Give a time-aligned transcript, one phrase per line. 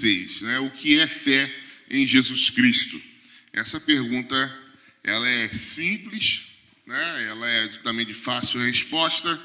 [0.00, 0.58] 86, né?
[0.60, 1.52] O que é fé
[1.90, 3.00] em Jesus Cristo?
[3.52, 4.34] Essa pergunta,
[5.04, 6.46] ela é simples,
[6.86, 7.28] né?
[7.28, 9.40] Ela é também de fácil resposta,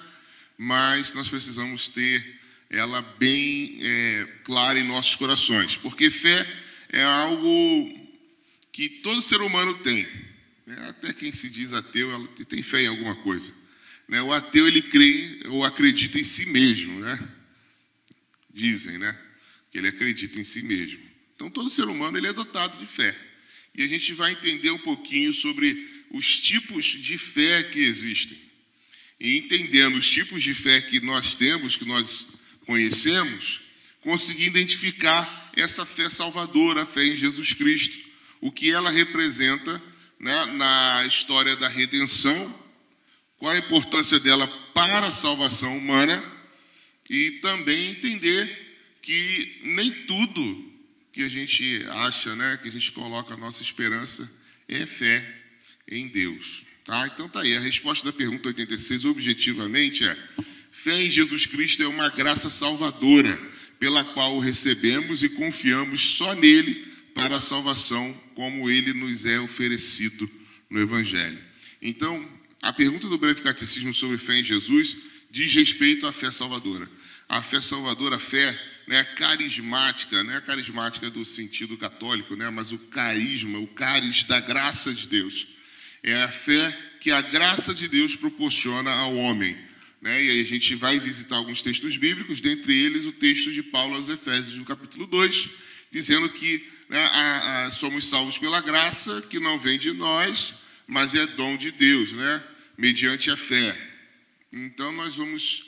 [0.57, 2.39] mas nós precisamos ter
[2.70, 6.47] ela bem é, clara em nossos corações, porque fé
[6.89, 8.09] é algo
[8.71, 10.08] que todo ser humano tem.
[10.66, 10.89] Né?
[10.89, 13.53] Até quem se diz ateu, ela tem fé em alguma coisa.
[14.08, 14.22] Né?
[14.22, 17.19] O ateu ele crê ou acredita em si mesmo, né?
[18.53, 19.17] Dizem, né?
[19.75, 21.02] Que ele acredita em si mesmo.
[21.35, 23.13] Então todo ser humano ele é dotado de fé.
[23.75, 28.38] E a gente vai entender um pouquinho sobre os tipos de fé que existem.
[29.19, 32.25] E entendendo os tipos de fé que nós temos, que nós
[32.66, 33.63] conhecemos,
[33.99, 37.97] conseguir identificar essa fé salvadora, a fé em Jesus Cristo,
[38.39, 39.83] o que ela representa
[40.21, 42.66] né, na história da redenção,
[43.35, 46.23] qual a importância dela para a salvação humana
[47.09, 48.64] e também entender
[49.06, 50.73] que nem tudo
[51.14, 54.28] que a gente acha, né, que a gente coloca a nossa esperança
[54.67, 55.23] é fé
[55.88, 56.64] em Deus.
[56.84, 57.08] Tá?
[57.14, 60.17] Então tá aí, a resposta da pergunta 86 objetivamente é:
[60.72, 63.39] fé em Jesus Cristo é uma graça salvadora
[63.80, 66.73] pela qual o recebemos e confiamos só nele
[67.14, 70.28] para a salvação, como ele nos é oferecido
[70.67, 71.38] no Evangelho.
[71.80, 72.28] Então,
[72.59, 74.97] a pergunta do breve catecismo sobre fé em Jesus
[75.30, 76.90] diz respeito à fé salvadora.
[77.30, 82.72] A fé salvadora, a fé né, carismática, não é carismática do sentido católico, né, mas
[82.72, 85.47] o carisma, o caris da graça de Deus.
[86.03, 89.58] É a fé que a graça de Deus proporciona ao homem.
[90.02, 90.23] Né?
[90.23, 93.95] E aí a gente vai visitar alguns textos bíblicos, dentre eles o texto de Paulo
[93.95, 95.50] aos Efésios, no capítulo 2,
[95.91, 100.53] dizendo que né, a, a, somos salvos pela graça, que não vem de nós,
[100.88, 102.44] mas é dom de Deus, né?
[102.78, 103.78] mediante a fé.
[104.53, 105.63] Então nós vamos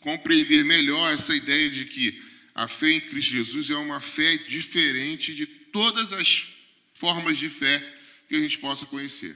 [0.00, 5.34] compreender melhor essa ideia de que a fé em Cristo Jesus é uma fé diferente
[5.34, 6.48] de todas as
[6.94, 7.82] formas de fé
[8.28, 9.34] que a gente possa conhecer.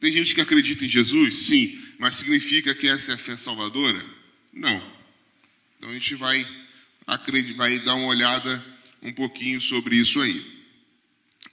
[0.00, 1.36] Tem gente que acredita em Jesus?
[1.46, 4.04] Sim, mas significa que essa é a fé salvadora?
[4.52, 4.94] Não.
[5.76, 6.46] Então a gente vai,
[7.56, 8.64] vai dar uma olhada
[9.02, 10.44] um pouquinho sobre isso aí.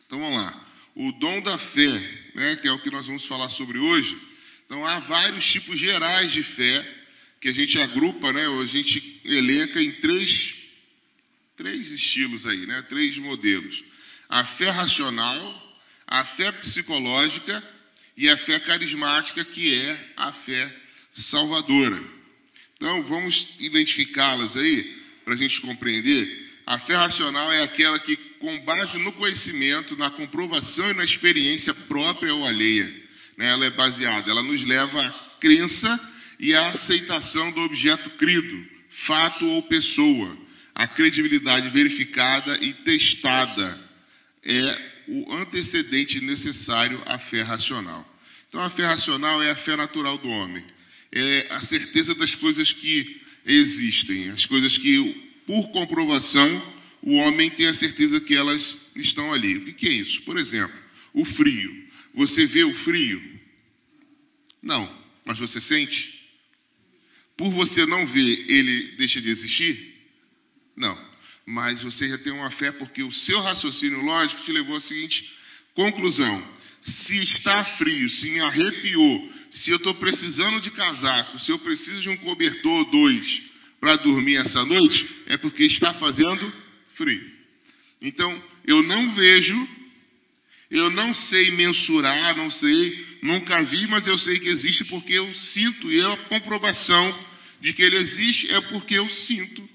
[0.06, 0.68] Então vamos lá.
[0.96, 4.18] O dom da fé, né, que é o que nós vamos falar sobre hoje.
[4.66, 7.01] Então há vários tipos gerais de fé
[7.42, 10.54] que a gente agrupa, né, a gente elenca em três,
[11.58, 13.84] três estilos aí, né, três modelos.
[14.30, 17.62] A fé racional, a fé psicológica
[18.16, 20.72] e a fé carismática, que é a fé
[21.12, 22.00] salvadora.
[22.76, 26.50] Então, vamos identificá-las aí, para a gente compreender.
[26.68, 31.74] A fé racional é aquela que, com base no conhecimento, na comprovação e na experiência
[31.74, 32.86] própria ou alheia,
[33.36, 36.11] né, ela é baseada, ela nos leva à crença
[36.42, 40.36] e a aceitação do objeto crido, fato ou pessoa.
[40.74, 43.80] A credibilidade verificada e testada
[44.44, 48.08] é o antecedente necessário à fé racional.
[48.50, 50.66] Então, a fé racional é a fé natural do homem.
[51.12, 57.68] É a certeza das coisas que existem, as coisas que, por comprovação, o homem tem
[57.68, 59.58] a certeza que elas estão ali.
[59.58, 60.24] O que é isso?
[60.24, 60.76] Por exemplo,
[61.14, 61.88] o frio.
[62.16, 63.22] Você vê o frio?
[64.62, 64.90] Não,
[65.24, 66.11] mas você sente?
[67.42, 69.76] Por você não ver, ele deixa de existir?
[70.78, 70.96] Não.
[71.44, 75.34] Mas você já tem uma fé porque o seu raciocínio lógico te levou à seguinte
[75.74, 76.48] conclusão:
[76.84, 82.00] se está frio, se me arrepiou, se eu estou precisando de casaco, se eu preciso
[82.02, 83.42] de um cobertor ou dois
[83.80, 86.54] para dormir essa noite, é porque está fazendo
[86.90, 87.28] frio.
[88.00, 89.68] Então, eu não vejo,
[90.70, 95.34] eu não sei mensurar, não sei, nunca vi, mas eu sei que existe porque eu
[95.34, 97.31] sinto e é a comprovação
[97.62, 99.68] de que ele existe é porque eu sinto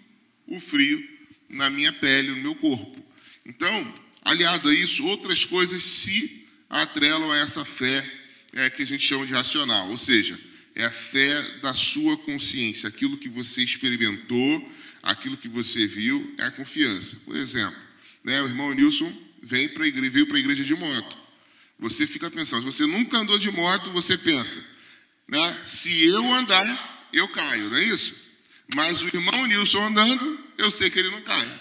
[0.47, 1.03] o frio
[1.49, 3.05] na minha pele, no meu corpo.
[3.45, 8.05] Então, aliado a isso, outras coisas se atrelam a essa fé
[8.53, 10.39] é, que a gente chama de racional, ou seja,
[10.75, 14.73] é a fé da sua consciência, aquilo que você experimentou,
[15.03, 17.17] aquilo que você viu, é a confiança.
[17.25, 17.79] Por exemplo,
[18.25, 19.11] né, o irmão Nilson
[19.43, 21.17] vem veio para a igreja de moto.
[21.79, 24.65] Você fica pensando, se você nunca andou de moto, você pensa,
[25.29, 28.15] né, se eu andar, eu caio, não é isso?
[28.75, 31.61] Mas o irmão Nilson andando, eu sei que ele não cai.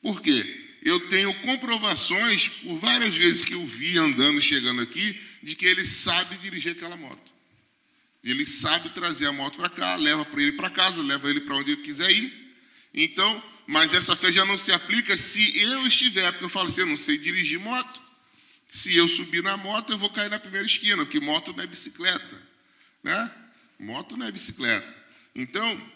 [0.00, 0.60] Por quê?
[0.82, 5.84] Eu tenho comprovações, por várias vezes que eu vi andando, chegando aqui, de que ele
[5.84, 7.32] sabe dirigir aquela moto.
[8.22, 11.56] Ele sabe trazer a moto para cá, leva para ele para casa, leva ele para
[11.56, 12.32] onde ele quiser ir.
[12.94, 16.82] Então, mas essa fé já não se aplica se eu estiver, porque eu falo assim,
[16.82, 18.00] eu não sei dirigir moto.
[18.66, 21.66] Se eu subir na moto, eu vou cair na primeira esquina, porque moto não é
[21.66, 22.42] bicicleta.
[23.02, 23.30] Né?
[23.82, 25.02] Moto não é bicicleta.
[25.34, 25.92] Então,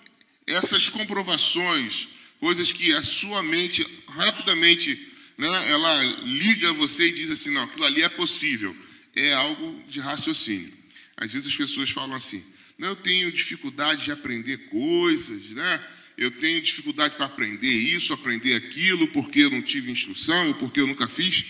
[0.47, 2.09] essas comprovações
[2.41, 4.95] coisas que a sua mente rapidamente,
[5.39, 8.77] né, ela liga você e diz assim, não, aquilo ali é possível.
[9.15, 10.73] É algo de raciocínio.
[11.17, 12.45] Às vezes as pessoas falam assim,
[12.79, 15.87] não, eu tenho dificuldade de aprender coisas, né?
[16.19, 20.81] Eu tenho dificuldade para aprender isso, aprender aquilo, porque eu não tive instrução, ou porque
[20.81, 21.47] eu nunca fiz.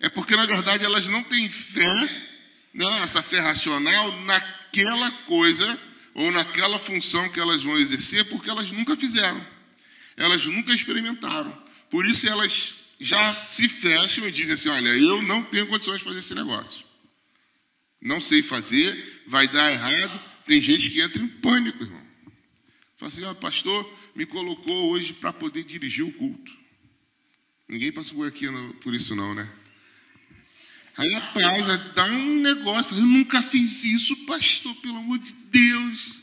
[0.00, 2.26] É porque, na verdade, elas não têm fé,
[2.72, 4.12] né, essa fé racional,
[4.84, 5.80] naquela coisa
[6.14, 9.44] ou naquela função que elas vão exercer, porque elas nunca fizeram.
[10.16, 11.52] Elas nunca experimentaram.
[11.90, 16.04] Por isso elas já se fecham e dizem assim: olha, eu não tenho condições de
[16.04, 16.84] fazer esse negócio.
[18.00, 20.20] Não sei fazer, vai dar errado.
[20.46, 22.06] Tem gente que entra em pânico, irmão.
[22.96, 26.56] Fala assim: ó, pastor, me colocou hoje para poder dirigir o culto.
[27.68, 28.46] Ninguém passou por aqui
[28.82, 29.48] por isso, não, né?
[30.98, 36.18] Aí a pausa dá um negócio, eu nunca fiz isso, pastor, pelo amor de Deus.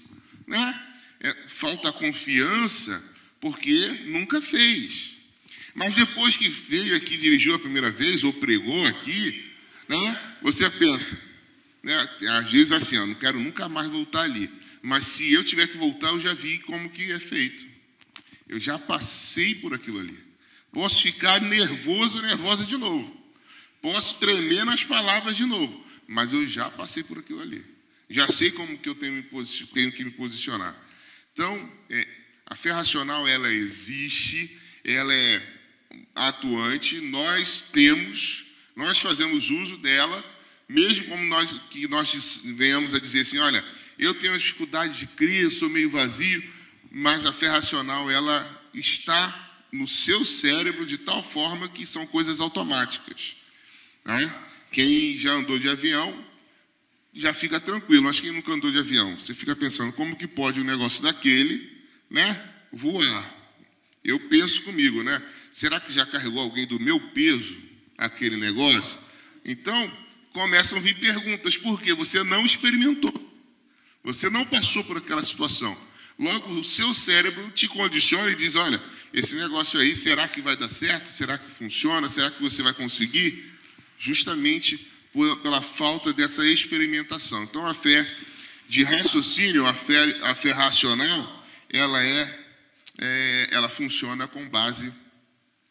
[0.45, 0.80] Né?
[1.22, 5.13] É, falta confiança porque nunca fez.
[5.74, 9.45] Mas depois que veio aqui, dirigiu a primeira vez, ou pregou aqui,
[9.88, 11.18] né, você pensa,
[11.81, 11.95] né,
[12.31, 14.50] às vezes assim, ó, não quero nunca mais voltar ali.
[14.81, 17.66] Mas se eu tiver que voltar, eu já vi como que é feito.
[18.48, 20.18] Eu já passei por aquilo ali.
[20.71, 23.25] Posso ficar nervoso, nervosa de novo.
[23.85, 27.63] Posso tremer nas palavras de novo, mas eu já passei por aquilo ali.
[28.09, 29.23] Já sei como que eu tenho,
[29.75, 30.75] tenho que me posicionar.
[31.31, 32.07] Então, é,
[32.47, 35.55] a fé racional, ela existe, ela é
[36.15, 38.45] atuante, nós temos,
[38.75, 40.25] nós fazemos uso dela,
[40.67, 43.63] mesmo como nós, que nós venhamos a dizer assim, olha,
[43.99, 46.43] eu tenho dificuldade de crer, sou meio vazio,
[46.91, 52.41] mas a fé racional, ela está no seu cérebro de tal forma que são coisas
[52.41, 53.44] automáticas.
[54.06, 54.36] Né?
[54.72, 56.25] Quem já andou de avião
[57.13, 60.60] já fica tranquilo, mas quem nunca andou de avião, você fica pensando como que pode
[60.60, 61.72] um negócio daquele,
[62.10, 63.34] né, voar.
[64.04, 65.22] Eu penso comigo, né?
[65.52, 67.57] Será que já carregou alguém do meu peso
[67.98, 69.00] aquele negócio?
[69.46, 69.92] Então,
[70.34, 71.94] começam a vir perguntas, por quê?
[71.94, 73.13] Você não experimentou.
[74.04, 75.75] Você não passou por aquela situação.
[76.19, 78.81] Logo, o seu cérebro te condiciona e diz: olha,
[79.13, 81.07] esse negócio aí, será que vai dar certo?
[81.07, 82.07] Será que funciona?
[82.07, 83.55] Será que você vai conseguir?
[83.97, 84.77] Justamente
[85.13, 87.44] por, pela falta dessa experimentação.
[87.44, 88.06] Então, a fé
[88.68, 92.45] de raciocínio, a fé, a fé racional, ela é,
[93.00, 94.92] é, ela funciona com base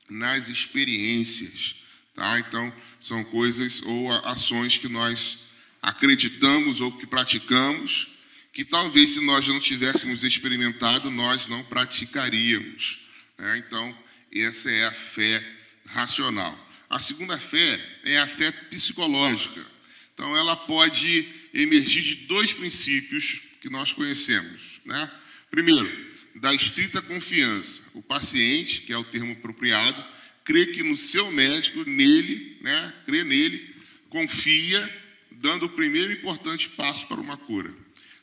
[0.08, 1.76] nas experiências,
[2.14, 2.38] tá?
[2.40, 5.40] Então, são coisas ou ações que nós
[5.82, 8.08] acreditamos ou que praticamos,
[8.52, 13.08] que talvez se nós não tivéssemos experimentado, nós não praticaríamos.
[13.36, 13.58] Né?
[13.58, 13.98] Então,
[14.32, 15.44] essa é a fé
[15.86, 16.63] racional.
[16.94, 19.66] A segunda fé é a fé psicológica.
[20.12, 24.80] Então, ela pode emergir de dois princípios que nós conhecemos.
[24.84, 25.10] Né?
[25.50, 25.90] Primeiro,
[26.36, 27.82] da estrita confiança.
[27.94, 30.04] O paciente, que é o termo apropriado,
[30.44, 33.74] crê que no seu médico, nele, né, crê nele,
[34.08, 35.00] confia,
[35.32, 37.74] dando o primeiro importante passo para uma cura.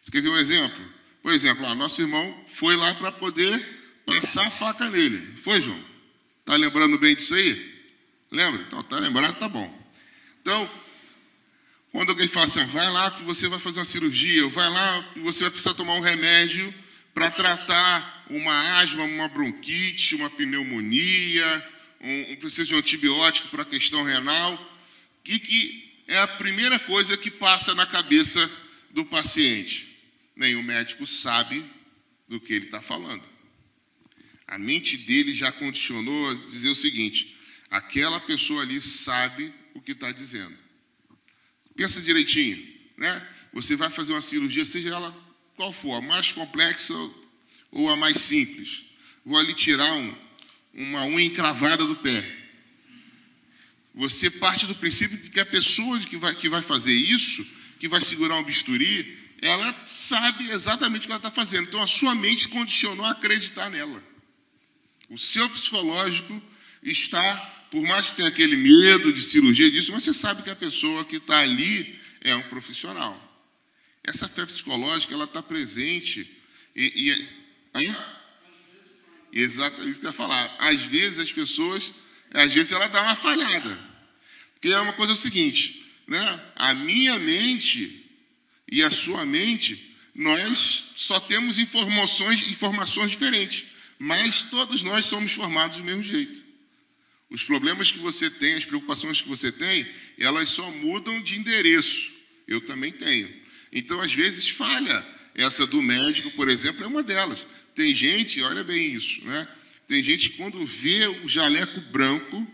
[0.01, 0.81] Você quer ver um exemplo?
[1.21, 3.65] Por exemplo, ó, nosso irmão foi lá para poder
[4.05, 5.21] passar a faca nele.
[5.43, 5.83] Foi, João?
[6.39, 7.70] Está lembrando bem disso aí?
[8.31, 8.61] Lembra?
[8.61, 9.37] Então, tá lembrado?
[9.37, 9.81] Tá bom.
[10.41, 10.69] Então,
[11.91, 15.19] quando alguém fala assim, vai lá que você vai fazer uma cirurgia, vai lá que
[15.19, 16.73] você vai precisar tomar um remédio
[17.13, 23.65] para tratar uma asma, uma bronquite, uma pneumonia, um, um precisa de um antibiótico para
[23.65, 24.57] questão renal,
[25.23, 28.49] que, que é a primeira coisa que passa na cabeça
[28.91, 29.87] do paciente?
[30.35, 31.63] Nenhum médico sabe
[32.27, 33.23] do que ele está falando.
[34.47, 37.37] A mente dele já condicionou a dizer o seguinte:
[37.71, 40.53] Aquela pessoa ali sabe o que está dizendo.
[41.73, 42.61] Pensa direitinho,
[42.97, 43.29] né?
[43.53, 45.15] Você vai fazer uma cirurgia, seja ela
[45.55, 46.93] qual for, a mais complexa
[47.71, 48.83] ou a mais simples.
[49.25, 50.15] Vou ali tirar um,
[50.73, 52.41] uma unha encravada do pé.
[53.95, 57.45] Você parte do princípio de que a pessoa que vai, que vai fazer isso,
[57.79, 61.67] que vai segurar um bisturi, ela sabe exatamente o que ela está fazendo.
[61.69, 64.03] Então a sua mente condicionou a acreditar nela.
[65.09, 66.41] O seu psicológico
[66.83, 70.55] está por mais que tenha aquele medo de cirurgia disso, mas você sabe que a
[70.55, 73.17] pessoa que está ali é um profissional.
[74.03, 76.29] Essa fé psicológica, ela está presente
[76.75, 77.09] e,
[77.73, 77.95] e hein?
[79.31, 80.55] Exato, é isso que eu ia falar.
[80.59, 81.93] Às vezes as pessoas,
[82.33, 83.91] às vezes ela dá uma falhada.
[84.53, 86.51] Porque é uma coisa é seguinte, né?
[86.57, 88.05] A minha mente
[88.69, 93.65] e a sua mente, nós só temos informações, informações diferentes,
[93.97, 96.40] mas todos nós somos formados do mesmo jeito.
[97.31, 99.87] Os problemas que você tem, as preocupações que você tem,
[100.19, 102.11] elas só mudam de endereço.
[102.45, 103.33] Eu também tenho.
[103.71, 105.05] Então, às vezes, falha.
[105.33, 107.47] Essa do médico, por exemplo, é uma delas.
[107.73, 109.47] Tem gente, olha bem isso, né?
[109.87, 112.45] Tem gente que quando vê o jaleco branco,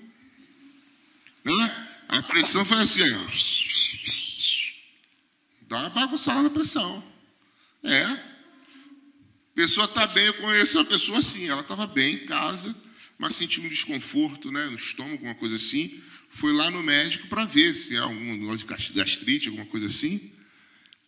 [1.43, 1.87] né?
[2.07, 3.27] A pressão faz assim, ó.
[5.67, 7.03] Dá uma bagunçada na pressão.
[7.83, 8.03] É.
[8.03, 8.19] A
[9.55, 12.75] pessoa está bem, eu conheço uma pessoa assim, ela estava bem em casa,
[13.17, 16.01] mas sentiu um desconforto, né, no estômago, alguma coisa assim.
[16.29, 20.31] Foi lá no médico para ver se é algum negócio de gastrite, alguma coisa assim.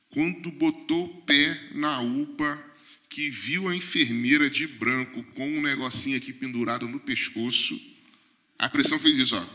[0.09, 2.65] Quando botou o pé na UPA,
[3.09, 7.79] que viu a enfermeira de branco com um negocinho aqui pendurado no pescoço,
[8.57, 9.45] a pressão fez isso, ó.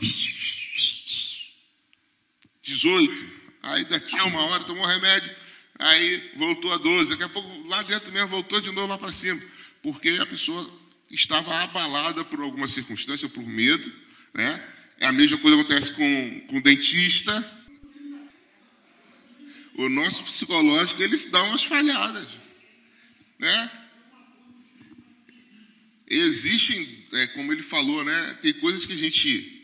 [2.63, 3.25] 18.
[3.61, 5.33] Aí daqui a uma hora tomou remédio,
[5.79, 7.11] aí voltou a 12.
[7.11, 9.41] Daqui a pouco lá dentro mesmo voltou de novo lá para cima,
[9.81, 13.91] porque a pessoa estava abalada por alguma circunstância, por medo,
[14.33, 14.71] né?
[15.01, 17.63] A mesma coisa acontece com, com o dentista.
[19.75, 22.27] O nosso psicológico ele dá umas falhadas.
[23.37, 23.71] Né?
[26.07, 28.37] Existem, é, como ele falou, né?
[28.41, 29.63] Tem coisas que a gente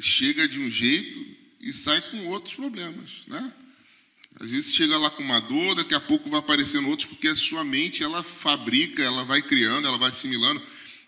[0.00, 3.52] chega de um jeito e sai com outros problemas, né?
[4.40, 7.36] Às vezes chega lá com uma dor, daqui a pouco vai aparecendo outros, porque a
[7.36, 10.60] sua mente ela fabrica, ela vai criando, ela vai assimilando.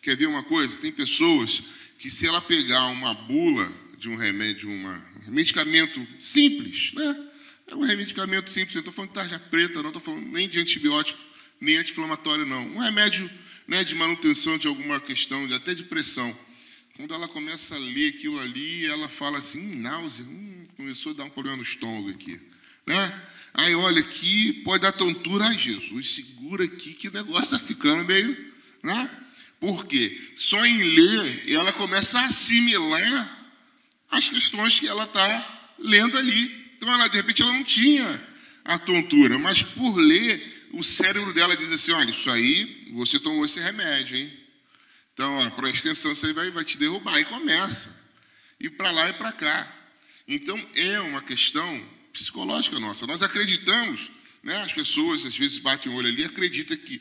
[0.06, 0.78] Quer ver uma coisa?
[0.78, 1.64] Tem pessoas
[1.98, 7.28] que se ela pegar uma bula de um remédio, uma, um medicamento simples, né?
[7.66, 10.60] É um medicamento simples, não estou falando de tarja preta, não estou falando nem de
[10.60, 11.18] antibiótico
[11.60, 12.68] nem anti-inflamatório, não.
[12.68, 13.28] Um remédio
[13.66, 16.32] né, de manutenção de alguma questão, de, até de pressão.
[16.96, 21.14] Quando ela começa a ler aquilo ali, ela fala assim, hum, náusea, hum, começou a
[21.16, 22.40] dar um problema no estômago aqui.
[22.86, 23.22] Né?
[23.54, 25.46] Aí olha aqui, pode dar tontura.
[25.46, 28.36] Ai, Jesus, segura aqui que o negócio está ficando meio.
[28.84, 29.25] Né?
[29.60, 30.32] Por quê?
[30.36, 33.48] Só em ler ela começa a assimilar
[34.10, 36.66] as questões que ela está lendo ali.
[36.76, 38.28] Então, ela, de repente, ela não tinha
[38.64, 43.44] a tontura, mas por ler, o cérebro dela diz assim: olha, isso aí, você tomou
[43.44, 44.32] esse remédio, hein?
[45.12, 47.18] Então, ó, para extensão, isso aí vai, vai te derrubar.
[47.18, 48.04] E começa.
[48.60, 49.76] E para lá e para cá.
[50.28, 53.06] Então, é uma questão psicológica nossa.
[53.06, 54.10] Nós acreditamos,
[54.42, 57.00] né, as pessoas às vezes batem o olho ali e acreditam que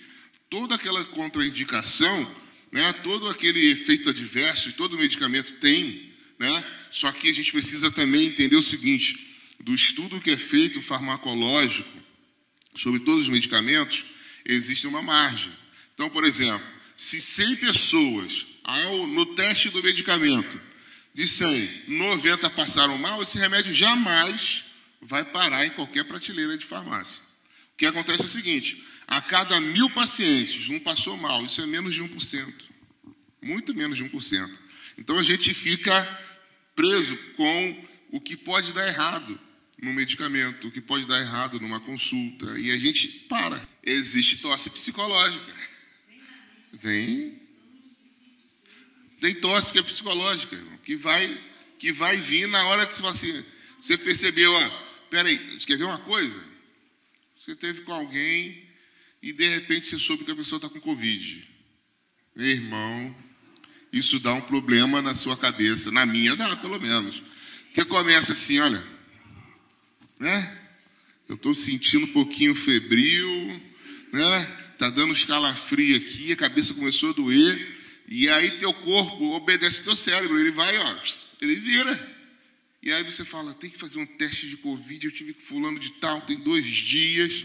[0.49, 2.35] toda aquela contraindicação,
[2.75, 8.27] né, todo aquele efeito adverso, todo medicamento tem, né, só que a gente precisa também
[8.27, 9.17] entender o seguinte:
[9.61, 12.03] do estudo que é feito farmacológico,
[12.75, 14.03] sobre todos os medicamentos,
[14.43, 15.53] existe uma margem.
[15.93, 16.67] Então, por exemplo,
[16.97, 20.59] se 100 pessoas, ao, no teste do medicamento,
[21.13, 24.65] de 100, 90 passaram mal, esse remédio jamais
[25.01, 27.21] vai parar em qualquer prateleira de farmácia.
[27.73, 31.65] O que acontece é o seguinte: a cada mil pacientes, um passou mal, isso é
[31.65, 32.53] menos de 1%.
[33.41, 34.59] Muito menos de 1%.
[34.97, 35.93] Então a gente fica
[36.75, 39.39] preso com o que pode dar errado
[39.81, 43.61] no medicamento, o que pode dar errado numa consulta, e a gente para.
[43.83, 45.53] Existe tosse psicológica.
[46.73, 47.39] Vem.
[49.19, 51.37] Tem tosse que é psicológica, que vai,
[51.79, 53.45] que vai vir na hora que você assim,
[53.79, 54.69] você percebeu, ó,
[55.09, 56.43] peraí, quer ver uma coisa?
[57.37, 58.64] Você teve com alguém
[59.25, 61.43] e de repente você soube que a pessoa está com Covid.
[62.35, 63.17] Meu irmão,
[63.91, 67.23] isso dá um problema na sua cabeça, na minha dá, pelo menos.
[67.73, 68.85] Você começa assim, olha,
[70.19, 70.61] né?
[71.27, 73.47] Eu estou sentindo um pouquinho febril,
[74.13, 74.45] né?
[74.77, 77.77] Tá dando escalafrio aqui, a cabeça começou a doer,
[78.07, 80.97] e aí teu corpo obedece teu cérebro, ele vai, ó,
[81.41, 82.15] ele vira.
[82.83, 85.79] E aí você fala, tem que fazer um teste de Covid, eu tive que fulano
[85.79, 87.43] de tal, tem dois dias,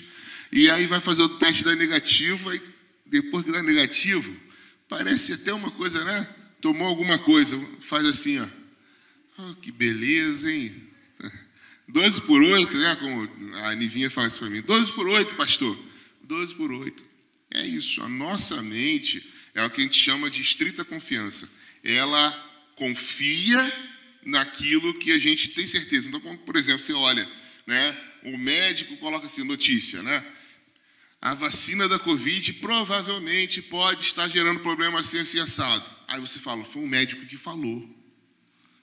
[0.53, 2.61] e aí vai fazer o teste da negativo, aí
[3.07, 4.35] depois que dá negativo,
[4.89, 6.29] parece até uma coisa, né?
[6.61, 8.47] Tomou alguma coisa, faz assim, ó.
[9.39, 10.75] Oh, que beleza, hein?
[11.89, 12.97] 12 por 8, né?
[12.97, 14.61] Como a Nivinha fala isso para mim.
[14.63, 15.79] 12 por 8, pastor.
[16.25, 17.05] 12 por 8.
[17.53, 18.03] É isso.
[18.03, 21.49] A nossa mente é o que a gente chama de estrita confiança.
[21.83, 22.31] Ela
[22.77, 23.73] confia
[24.25, 26.09] naquilo que a gente tem certeza.
[26.09, 27.27] Então, por exemplo, você olha,
[27.67, 27.97] né?
[28.25, 30.25] O médico coloca assim, notícia, né?
[31.21, 35.85] A vacina da Covid provavelmente pode estar gerando problema assim, assim, assado.
[36.09, 37.89] Aí você fala, foi um médico que falou.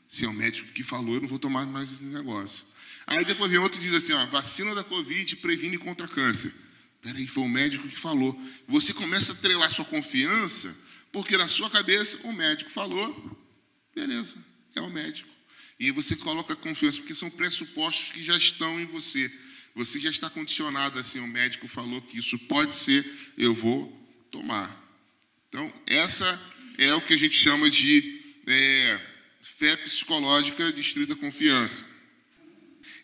[0.08, 2.63] Se é um médico que falou, eu não vou tomar mais esse negócio.
[3.08, 6.53] Aí depois vem outro e diz assim: ó, vacina da Covid previne contra câncer.
[7.01, 8.39] Peraí, foi o médico que falou.
[8.67, 10.75] Você começa a trelar sua confiança,
[11.12, 13.38] porque na sua cabeça o médico falou,
[13.96, 14.36] beleza,
[14.75, 15.29] é o médico.
[15.79, 19.32] E você coloca confiança, porque são pressupostos que já estão em você.
[19.77, 23.05] Você já está condicionado assim, o médico falou que isso pode ser,
[23.38, 23.88] eu vou
[24.31, 24.75] tomar.
[25.48, 29.00] Então, essa é o que a gente chama de é,
[29.43, 31.86] fé psicológica de estrita confiança.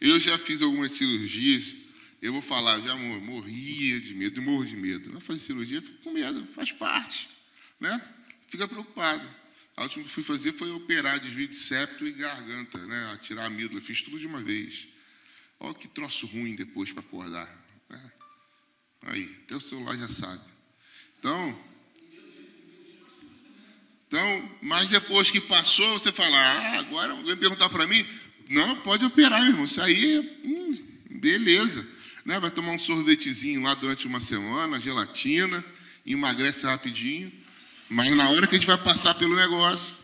[0.01, 1.75] Eu já fiz algumas cirurgias
[2.19, 5.11] Eu vou falar, já morria de medo, morro de medo.
[5.11, 7.29] Vai fazer cirurgia, fico com medo, faz parte.
[7.79, 8.01] Né?
[8.47, 9.23] Fica preocupado.
[9.77, 13.19] A última que fui fazer foi operar desvio de septo e garganta, né?
[13.21, 13.79] tirar a amígdala.
[13.79, 14.87] Fiz tudo de uma vez.
[15.63, 17.49] Olha que troço ruim depois para acordar.
[17.89, 18.11] Né?
[19.03, 20.41] Aí, até o celular já sabe.
[21.17, 21.59] Então,
[24.05, 28.05] então, mas depois que passou, você fala, ah, agora vem perguntar para mim.
[28.49, 29.65] Não, pode operar, meu irmão.
[29.65, 30.87] Isso aí, hum,
[31.21, 31.87] beleza.
[32.25, 32.39] Né?
[32.41, 35.63] Vai tomar um sorvetezinho lá durante uma semana, gelatina,
[36.05, 37.31] emagrece rapidinho.
[37.89, 40.02] Mas na hora que a gente vai passar pelo negócio.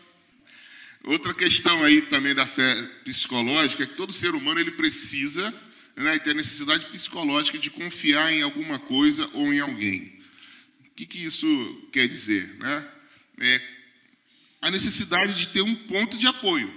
[1.04, 5.52] Outra questão aí também da fé psicológica é que todo ser humano ele precisa
[5.96, 10.20] né, ter necessidade psicológica de confiar em alguma coisa ou em alguém.
[10.86, 12.46] O que, que isso quer dizer?
[12.58, 12.88] Né?
[13.40, 13.62] É
[14.62, 16.72] a necessidade de ter um ponto de apoio.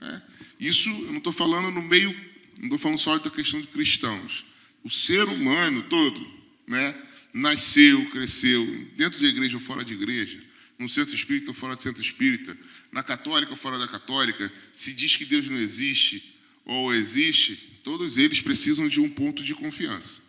[0.00, 0.22] Né?
[0.60, 2.14] Isso eu não estou falando no meio,
[2.58, 4.44] não estou falando só da questão de cristãos.
[4.82, 6.20] O ser humano todo,
[6.66, 6.94] né,
[7.32, 8.64] nasceu, cresceu,
[8.96, 10.38] dentro de igreja ou fora de igreja,
[10.78, 12.56] no centro espírita ou fora do centro espírita,
[12.92, 18.16] na católica ou fora da católica, se diz que Deus não existe ou existe, todos
[18.16, 20.22] eles precisam de um ponto de confiança.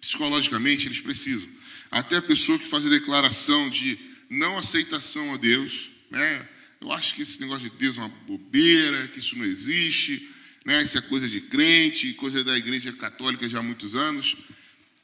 [0.00, 1.48] Psicologicamente, eles precisam.
[1.90, 6.48] Até a pessoa que faz a declaração de não aceitação a Deus, né?
[6.80, 10.28] Eu acho que esse negócio de Deus é uma bobeira, que isso não existe,
[10.64, 10.82] né?
[10.82, 14.36] Isso é coisa de crente, coisa da igreja católica já há muitos anos.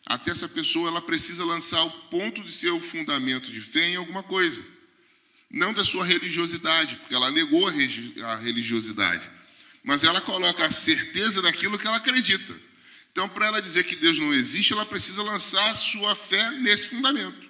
[0.06, 4.22] Até essa pessoa ela precisa lançar o ponto de seu fundamento de fé em alguma
[4.22, 4.62] coisa.
[5.50, 9.28] Não da sua religiosidade, porque ela negou a religiosidade.
[9.82, 12.54] Mas ela coloca a certeza daquilo que ela acredita.
[13.10, 17.46] Então, para ela dizer que Deus não existe, ela precisa lançar sua fé nesse fundamento.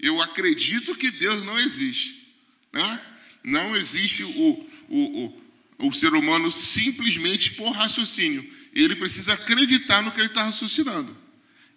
[0.00, 2.26] Eu acredito que Deus não existe.
[2.72, 3.00] Né?
[3.44, 5.24] Não existe o, o,
[5.78, 8.44] o, o ser humano simplesmente por raciocínio.
[8.72, 11.23] Ele precisa acreditar no que ele está raciocinando.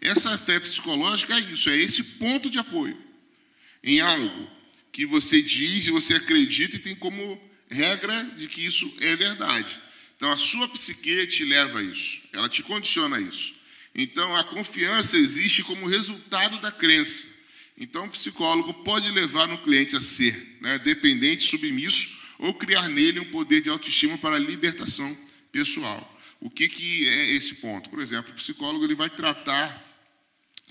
[0.01, 2.97] Essa fé psicológica é isso, é esse ponto de apoio
[3.83, 4.49] em algo
[4.91, 9.79] que você diz e você acredita e tem como regra de que isso é verdade.
[10.15, 13.53] Então a sua psique te leva a isso, ela te condiciona a isso.
[13.93, 17.27] Então a confiança existe como resultado da crença.
[17.77, 23.19] Então o psicólogo pode levar no cliente a ser né, dependente, submisso ou criar nele
[23.19, 25.15] um poder de autoestima para libertação
[25.51, 26.15] pessoal.
[26.39, 27.89] O que, que é esse ponto?
[27.89, 29.86] Por exemplo, o psicólogo ele vai tratar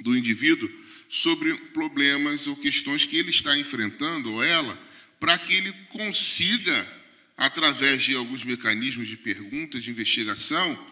[0.00, 0.68] do indivíduo
[1.08, 4.78] sobre problemas ou questões que ele está enfrentando ou ela,
[5.20, 7.02] para que ele consiga,
[7.36, 10.86] através de alguns mecanismos de pergunta, de investigação,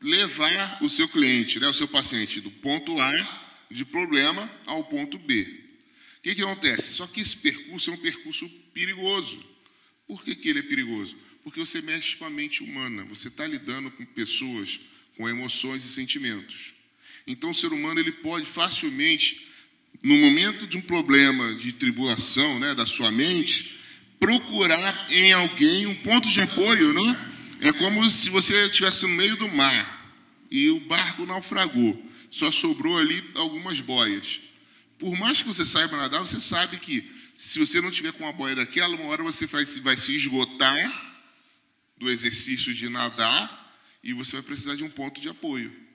[0.00, 5.18] levar o seu cliente, né, o seu paciente, do ponto A de problema ao ponto
[5.18, 5.42] B.
[6.18, 6.94] O que, que acontece?
[6.94, 9.42] Só que esse percurso é um percurso perigoso.
[10.06, 11.16] Por que, que ele é perigoso?
[11.42, 14.80] Porque você mexe com a mente humana, você está lidando com pessoas
[15.16, 16.74] com emoções e sentimentos.
[17.30, 19.46] Então, o ser humano ele pode facilmente,
[20.02, 23.78] no momento de um problema de tribulação né, da sua mente,
[24.18, 27.26] procurar em alguém um ponto de apoio, né?
[27.60, 30.14] É como se você estivesse no meio do mar
[30.50, 32.10] e o barco naufragou.
[32.30, 34.40] Só sobrou ali algumas boias.
[34.98, 38.32] Por mais que você saiba nadar, você sabe que se você não tiver com uma
[38.32, 41.10] boia daquela, uma hora você vai, vai se esgotar
[41.96, 45.89] do exercício de nadar e você vai precisar de um ponto de apoio.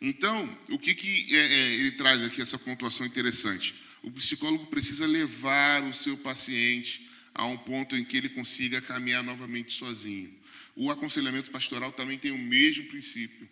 [0.00, 3.74] Então, o que, que é, é, ele traz aqui, essa pontuação interessante?
[4.02, 9.24] O psicólogo precisa levar o seu paciente a um ponto em que ele consiga caminhar
[9.24, 10.32] novamente sozinho.
[10.76, 13.48] O aconselhamento pastoral também tem o mesmo princípio.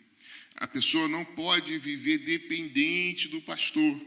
[0.57, 4.01] A pessoa não pode viver dependente do pastor.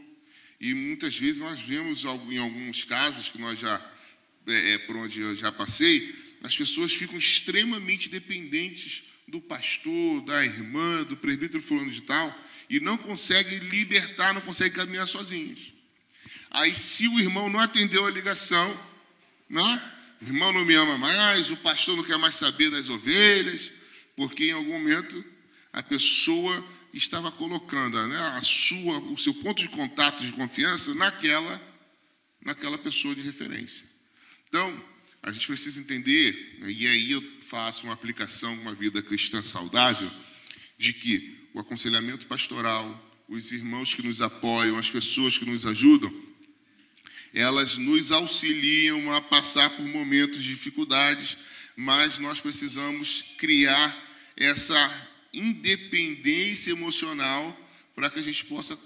[0.60, 3.92] E muitas vezes nós vemos em alguns casos que nós já,
[4.46, 10.44] é, é, por onde eu já passei, as pessoas ficam extremamente dependentes do pastor, da
[10.44, 12.34] irmã, do presbítero fulano de tal,
[12.68, 15.72] e não consegue libertar, não consegue caminhar sozinhos.
[16.50, 18.88] Aí, se o irmão não atendeu a ligação,
[19.48, 19.92] né?
[20.20, 23.70] o irmão não me ama mais, o pastor não quer mais saber das ovelhas,
[24.16, 25.24] porque em algum momento
[25.72, 31.60] a pessoa estava colocando né, a sua, o seu ponto de contato de confiança naquela,
[32.44, 33.86] naquela pessoa de referência.
[34.48, 34.84] Então,
[35.22, 40.08] a gente precisa entender, e aí eu faço uma aplicação, uma vida cristã saudável,
[40.78, 42.86] de que o aconselhamento pastoral,
[43.28, 46.14] os irmãos que nos apoiam, as pessoas que nos ajudam,
[47.34, 51.36] elas nos auxiliam a passar por momentos de dificuldades,
[51.76, 53.96] mas nós precisamos criar
[54.36, 58.78] essa independência emocional para que a gente possa,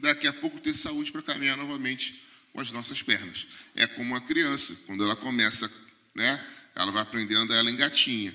[0.00, 3.46] daqui a pouco, ter saúde para caminhar novamente com as nossas pernas.
[3.74, 5.68] É como uma criança, quando ela começa
[6.14, 6.46] né?
[6.74, 8.32] Ela vai aprendendo, ela engatinha.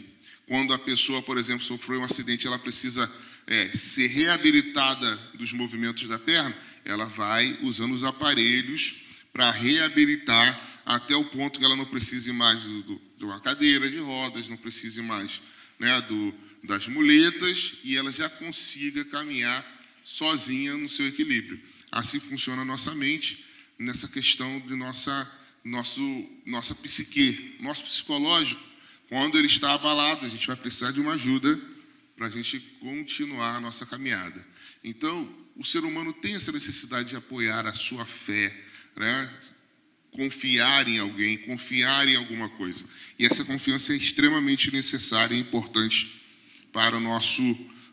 [0.47, 3.11] Quando a pessoa, por exemplo, sofreu um acidente, ela precisa
[3.45, 8.95] é, ser reabilitada dos movimentos da perna, ela vai usando os aparelhos
[9.33, 13.89] para reabilitar até o ponto que ela não precise mais do, do, de uma cadeira
[13.91, 15.41] de rodas, não precise mais
[15.77, 19.65] né, do, das muletas e ela já consiga caminhar
[20.03, 21.59] sozinha no seu equilíbrio.
[21.91, 23.45] Assim funciona a nossa mente
[23.77, 25.29] nessa questão de nossa,
[25.63, 26.01] nosso,
[26.45, 28.61] nossa psique, nosso psicológico.
[29.09, 31.59] Quando ele está abalado, a gente vai precisar de uma ajuda
[32.15, 34.45] para a gente continuar a nossa caminhada.
[34.83, 38.53] Então, o ser humano tem essa necessidade de apoiar a sua fé,
[38.95, 39.37] né?
[40.11, 42.85] confiar em alguém, confiar em alguma coisa.
[43.19, 46.21] E essa confiança é extremamente necessária e importante
[46.73, 47.41] para o nosso,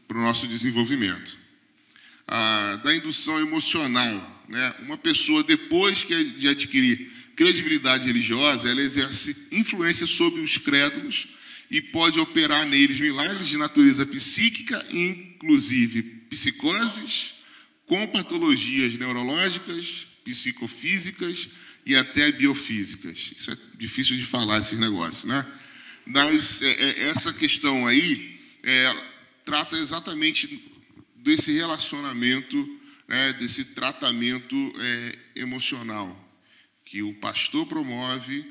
[0.09, 1.37] para o nosso desenvolvimento.
[2.27, 4.45] Ah, da indução emocional.
[4.49, 4.75] Né?
[4.81, 11.29] Uma pessoa, depois que de adquirir credibilidade religiosa, ela exerce influência sobre os crédulos
[11.71, 17.35] e pode operar neles milagres de natureza psíquica, inclusive psicoses,
[17.87, 21.49] com patologias neurológicas, psicofísicas
[21.85, 23.33] e até biofísicas.
[23.37, 25.45] Isso é difícil de falar, esses negócios, né?
[26.07, 29.05] Mas é, é, essa questão aí é,
[29.45, 30.63] trata exatamente
[31.17, 36.24] desse relacionamento, né, desse tratamento é, emocional
[36.85, 38.45] que o pastor promove,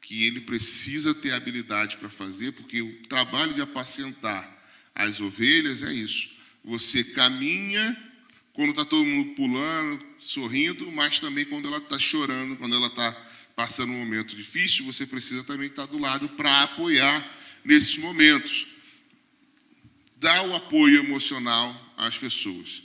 [0.00, 4.56] que ele precisa ter habilidade para fazer, porque o trabalho de apacentar
[4.94, 6.30] as ovelhas é isso.
[6.64, 7.96] Você caminha
[8.52, 13.12] quando está todo mundo pulando, sorrindo, mas também quando ela está chorando, quando ela está
[13.54, 18.66] passando um momento difícil, você precisa também estar tá do lado para apoiar nesses momentos.
[20.16, 22.82] Dar o apoio emocional às pessoas.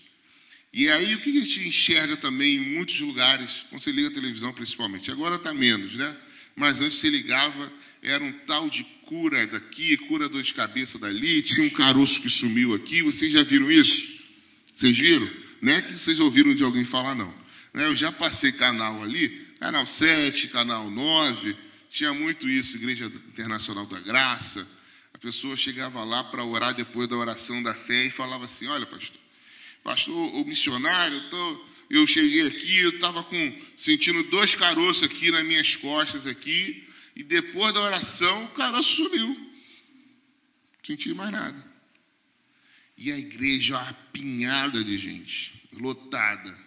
[0.74, 4.12] E aí o que a gente enxerga também em muitos lugares, quando você liga a
[4.12, 6.18] televisão principalmente, agora está menos, né?
[6.56, 11.44] Mas antes você ligava, era um tal de cura daqui, cura dor de cabeça dali,
[11.44, 14.24] tinha um caroço que sumiu aqui, vocês já viram isso?
[14.74, 15.30] Vocês viram?
[15.62, 17.34] Não é que vocês ouviram de alguém falar, não.
[17.72, 21.56] Né, eu já passei canal ali, canal 7, canal 9,
[21.92, 24.68] tinha muito isso, Igreja Internacional da Graça.
[25.14, 28.86] A pessoa chegava lá para orar depois da oração da fé e falava assim: Olha,
[28.86, 29.23] pastor,
[29.84, 33.26] pastor, o missionário, tô, eu cheguei aqui, eu estava
[33.78, 39.28] sentindo dois caroços aqui nas minhas costas aqui, e depois da oração o caroço sumiu.
[39.28, 41.74] Não senti mais nada.
[42.98, 46.58] E a igreja apinhada de gente, lotada.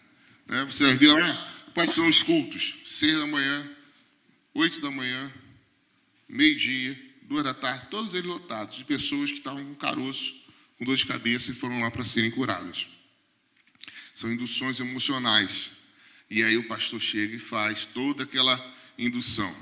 [0.46, 0.64] Né?
[0.64, 1.56] Você vai ver lá,
[1.94, 2.74] são os cultos?
[2.86, 3.76] Seis da manhã,
[4.54, 5.32] oito da manhã,
[6.28, 10.34] meio-dia, duas da tarde, todos eles lotados, de pessoas que estavam com caroço,
[10.78, 12.86] com dor de cabeça e foram lá para serem curadas.
[14.16, 15.70] São induções emocionais.
[16.28, 19.54] E aí o pastor chega e faz toda aquela indução.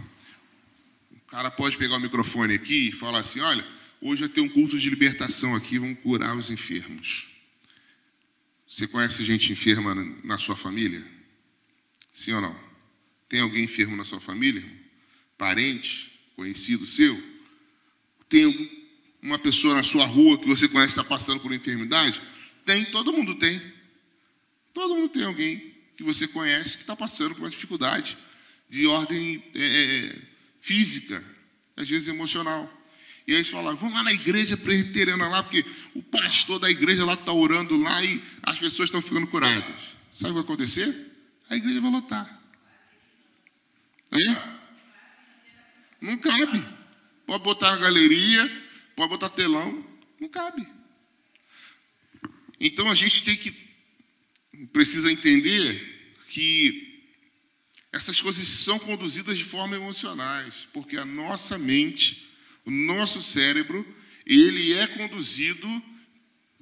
[1.11, 3.63] O cara pode pegar o microfone aqui e falar assim: olha
[4.07, 7.27] Hoje vai ter um culto de libertação aqui, vamos curar os enfermos.
[8.69, 11.03] Você conhece gente enferma na sua família?
[12.13, 12.55] Sim ou não?
[13.31, 14.63] Tem alguém enfermo na sua família?
[15.39, 16.13] Parente?
[16.37, 17.19] Conhecido seu?
[18.29, 18.47] Tem
[19.23, 22.21] uma pessoa na sua rua que você conhece está passando por enfermidade?
[22.67, 23.59] Tem, todo mundo tem.
[24.75, 28.19] Todo mundo tem alguém que você conhece que está passando por uma dificuldade
[28.69, 30.19] de ordem é, é
[30.61, 31.23] física,
[31.77, 32.69] às vezes emocional.
[33.27, 37.05] E aí eles falavam, vamos lá na igreja presbiteriana lá, porque o pastor da igreja
[37.05, 39.65] lá está orando lá e as pessoas estão ficando curadas.
[40.11, 41.13] Sabe o que vai acontecer?
[41.49, 42.43] A igreja vai lotar.
[44.13, 44.55] É?
[46.01, 46.65] Não cabe.
[47.27, 48.63] Pode botar na galeria,
[48.97, 49.85] pode botar telão,
[50.21, 50.67] não cabe.
[52.61, 53.64] Então a gente tem que
[54.73, 57.03] precisa entender que
[57.93, 63.87] essas coisas são conduzidas de forma emocionais, porque a nossa mente o nosso cérebro,
[64.25, 65.69] ele é conduzido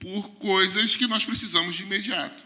[0.01, 2.43] por coisas que nós precisamos de imediato.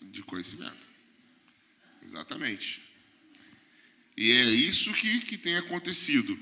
[0.00, 0.86] De conhecimento.
[2.02, 2.82] Exatamente.
[4.16, 6.38] E é isso que, que tem acontecido.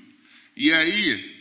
[0.55, 1.32] E aí,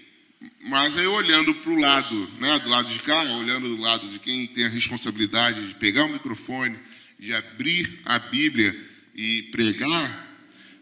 [0.64, 4.18] mas aí olhando para o lado, né, do lado de cá, olhando do lado de
[4.18, 6.78] quem tem a responsabilidade de pegar o microfone,
[7.18, 8.74] de abrir a Bíblia
[9.14, 10.28] e pregar,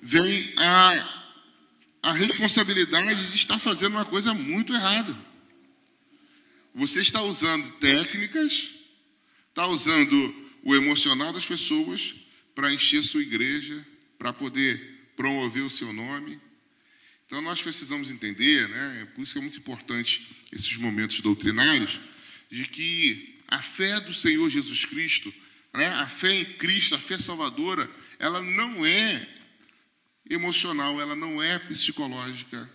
[0.03, 1.25] vem a,
[2.03, 5.16] a responsabilidade de estar fazendo uma coisa muito errada.
[6.75, 8.70] Você está usando técnicas,
[9.49, 12.14] está usando o emocional das pessoas
[12.55, 13.87] para encher sua igreja,
[14.18, 14.79] para poder
[15.16, 16.40] promover o seu nome.
[17.31, 22.01] Então nós precisamos entender, né, é por isso que é muito importante esses momentos doutrinários,
[22.51, 25.33] de que a fé do Senhor Jesus Cristo
[25.73, 25.87] né?
[25.87, 27.88] A fé em Cristo, a fé salvadora,
[28.19, 29.29] ela não é
[30.29, 32.71] emocional, ela não é psicológica,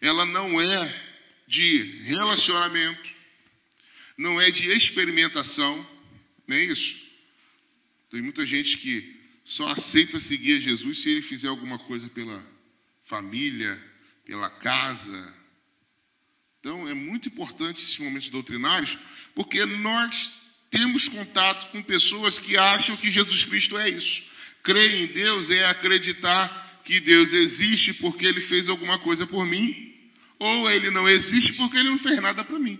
[0.00, 1.04] ela não é
[1.46, 3.10] de relacionamento,
[4.16, 5.86] não é de experimentação,
[6.46, 7.02] não é isso?
[8.10, 12.51] Tem muita gente que só aceita seguir a Jesus se ele fizer alguma coisa pela
[13.12, 13.78] família,
[14.24, 15.34] pela casa.
[16.58, 18.96] Então, é muito importante esses momentos doutrinários,
[19.34, 20.32] porque nós
[20.70, 24.22] temos contato com pessoas que acham que Jesus Cristo é isso.
[24.62, 29.94] Crer em Deus é acreditar que Deus existe porque ele fez alguma coisa por mim,
[30.38, 32.78] ou ele não existe porque ele não fez nada para mim.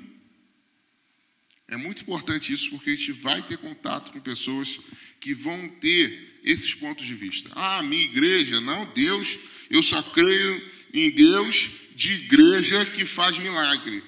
[1.69, 4.81] É muito importante isso porque a gente vai ter contato com pessoas
[5.21, 7.51] que vão ter esses pontos de vista.
[7.55, 9.39] Ah, minha igreja, não, Deus,
[9.73, 14.05] eu só creio em Deus de igreja que faz milagre.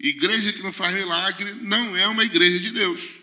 [0.00, 3.20] Igreja que não faz milagre não é uma igreja de Deus.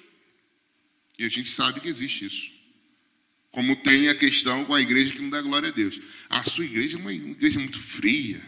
[1.18, 2.52] E a gente sabe que existe isso.
[3.50, 6.00] Como tem a questão com a igreja que não dá glória a Deus.
[6.30, 8.40] A sua igreja é uma igreja muito fria,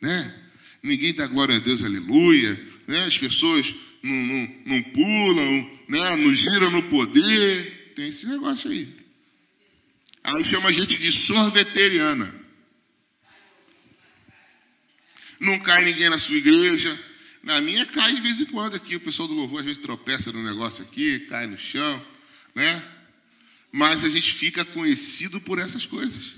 [0.00, 0.42] né?
[0.84, 2.54] Ninguém dá glória a Deus, aleluia.
[2.86, 3.04] Né?
[3.04, 6.16] As pessoas não, não, não pulam, né?
[6.18, 7.92] não giram no poder.
[7.96, 9.05] Tem esse negócio aí.
[10.26, 12.34] Aí chama a gente de sorveteriana.
[15.38, 16.98] Não cai ninguém na sua igreja.
[17.44, 18.96] Na minha cai de vez em quando aqui.
[18.96, 22.04] O pessoal do louvor às vezes tropeça no negócio aqui, cai no chão,
[22.56, 22.82] né?
[23.70, 26.34] Mas a gente fica conhecido por essas coisas.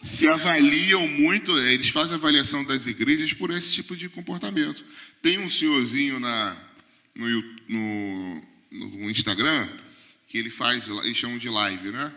[0.00, 4.82] Se avaliam muito, eles fazem avaliação das igrejas por esse tipo de comportamento.
[5.20, 6.56] Tem um senhorzinho na,
[7.14, 7.28] no,
[7.68, 9.68] no, no Instagram
[10.26, 12.10] que ele faz, eles chamam de live, né?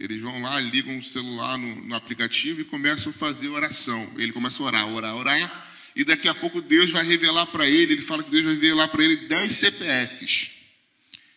[0.00, 4.14] Eles vão lá, ligam o celular no, no, aplicativo e começam a fazer oração.
[4.16, 7.92] Ele começa a orar, orar, orar, e daqui a pouco Deus vai revelar para ele,
[7.92, 10.50] ele fala que Deus vai revelar para ele 10 CPFs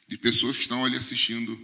[0.08, 1.60] de pessoas que estão ali assistindo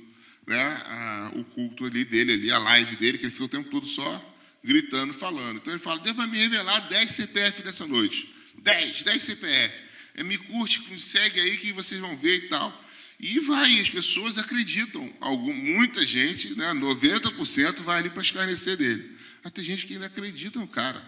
[0.45, 3.69] né, a, o culto ali dele, ali, a live dele, que ele fica o tempo
[3.69, 5.57] todo só gritando, falando.
[5.57, 8.27] Então ele fala, Deus vai me revelar 10 CPF nessa noite.
[8.61, 9.75] 10, 10 CPF.
[10.15, 12.88] É, me curte, segue aí que vocês vão ver e tal.
[13.19, 15.13] E vai, as pessoas acreditam.
[15.19, 19.17] Algum, muita gente, né, 90% vai ali para escarnecer dele.
[19.43, 21.03] Mas tem gente que ainda acredita no cara.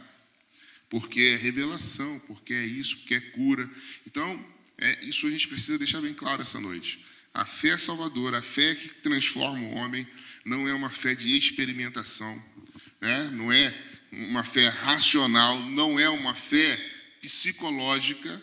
[0.89, 3.69] Porque é revelação, porque é isso, porque é cura.
[4.05, 4.45] Então,
[4.77, 6.99] é, isso a gente precisa deixar bem claro essa noite.
[7.33, 10.05] A fé salvadora, a fé que transforma o homem,
[10.43, 12.43] não é uma fé de experimentação,
[12.99, 13.29] né?
[13.31, 13.73] não é
[14.11, 16.77] uma fé racional, não é uma fé
[17.21, 18.41] psicológica.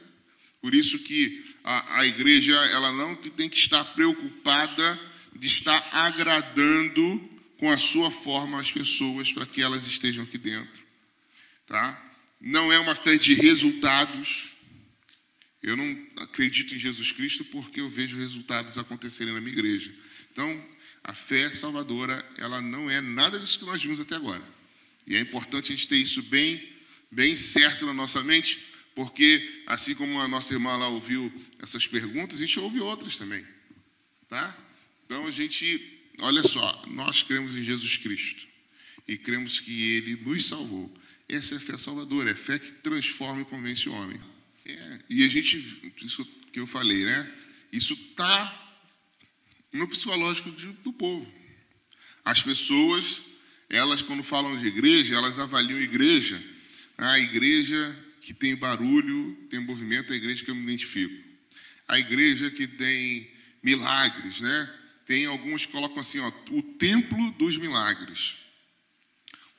[0.63, 5.01] Por isso que a, a igreja ela não tem que estar preocupada
[5.37, 10.83] de estar agradando com a sua forma as pessoas para que elas estejam aqui dentro,
[11.67, 12.05] tá?
[12.41, 14.53] Não é uma fé de resultados.
[15.61, 19.93] Eu não acredito em Jesus Cristo porque eu vejo resultados acontecerem na minha igreja.
[20.31, 20.65] Então,
[21.03, 24.43] a fé salvadora, ela não é nada disso que nós vimos até agora.
[25.07, 26.63] E é importante a gente ter isso bem,
[27.11, 28.59] bem certo na nossa mente,
[28.99, 33.47] porque assim como a nossa irmã lá ouviu essas perguntas, a gente ouve outras também.
[34.29, 34.59] Tá?
[35.05, 38.45] Então a gente, olha só, nós cremos em Jesus Cristo
[39.07, 40.93] e cremos que Ele nos salvou.
[41.29, 44.21] Essa é a fé salvadora, é a fé que transforma e convence o homem.
[44.67, 47.35] É, e a gente, isso que eu falei, né?
[47.73, 48.81] Isso está
[49.73, 51.25] no psicológico de, do povo.
[52.25, 53.23] As pessoas,
[53.71, 56.43] elas quando falam de igreja, elas avaliam a igreja.
[56.97, 61.29] A igreja que tem barulho, tem movimento, é a igreja que eu me identifico.
[61.87, 63.31] A igreja que tem
[63.63, 64.75] milagres, né?
[65.07, 68.37] Tem alguns que colocam assim, ó, o templo dos milagres.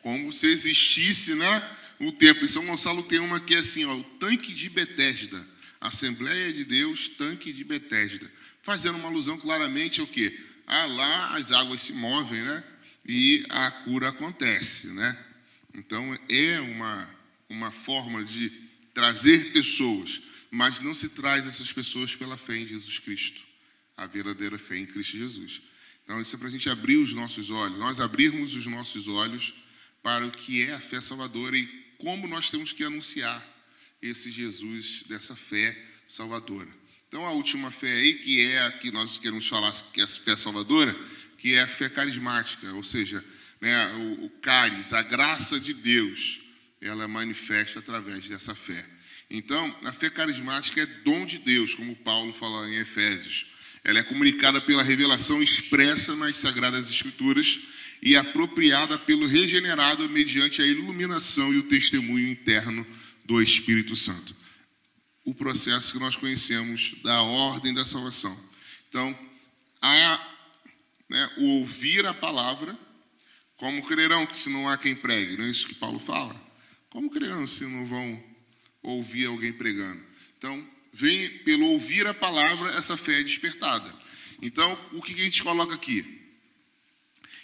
[0.01, 1.77] Como se existisse, né?
[1.99, 2.45] O templo.
[2.45, 5.45] Em São Gonçalo tem uma que é assim, ó, o tanque de Betesda.
[5.81, 8.29] Assembleia de Deus, tanque de Betesda.
[8.61, 10.37] Fazendo uma alusão claramente ao quê?
[10.67, 12.63] Ah, lá as águas se movem, né?
[13.07, 15.25] E a cura acontece, né?
[15.73, 17.18] Então é uma
[17.49, 18.49] uma forma de
[18.93, 23.41] trazer pessoas, mas não se traz essas pessoas pela fé em Jesus Cristo,
[23.97, 25.61] a verdadeira fé em Cristo Jesus.
[26.03, 29.53] Então, isso é para a gente abrir os nossos olhos, nós abrirmos os nossos olhos
[30.01, 33.45] para o que é a fé salvadora e como nós temos que anunciar
[34.01, 36.69] esse Jesus dessa fé salvadora.
[37.07, 40.07] Então, a última fé aí, que é a que nós queremos falar, que é a
[40.07, 40.95] fé salvadora,
[41.37, 43.23] que é a fé carismática, ou seja,
[43.59, 44.31] né, o, o
[44.95, 46.39] a graça de Deus
[46.81, 48.85] ela manifesta através dessa fé.
[49.29, 53.45] Então, a fé carismática é dom de Deus, como Paulo fala em Efésios.
[53.83, 57.59] Ela é comunicada pela revelação expressa nas Sagradas Escrituras
[58.01, 62.85] e apropriada pelo regenerado mediante a iluminação e o testemunho interno
[63.25, 64.35] do Espírito Santo.
[65.25, 68.35] O processo que nós conhecemos da ordem da salvação.
[68.87, 69.17] Então,
[69.81, 70.35] a,
[71.09, 72.77] né, o ouvir a palavra
[73.59, 75.35] Como crerão se não há quem pregue?
[75.35, 76.48] Não é isso que Paulo fala?
[76.89, 77.09] Como
[77.47, 78.23] se não vão
[78.81, 80.01] ouvir alguém pregando?
[80.37, 83.93] Então, vem pelo ouvir a palavra, essa fé é despertada.
[84.41, 86.03] Então, o que a gente coloca aqui?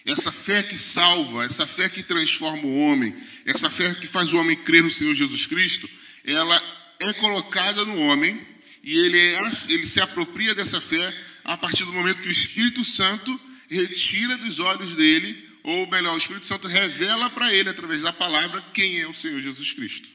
[0.05, 4.37] Essa fé que salva, essa fé que transforma o homem, essa fé que faz o
[4.37, 5.89] homem crer no Senhor Jesus Cristo,
[6.23, 8.39] ela é colocada no homem
[8.83, 12.83] e ele, é, ele se apropria dessa fé a partir do momento que o Espírito
[12.83, 18.13] Santo retira dos olhos dele, ou melhor, o Espírito Santo revela para ele, através da
[18.13, 20.07] palavra, quem é o Senhor Jesus Cristo.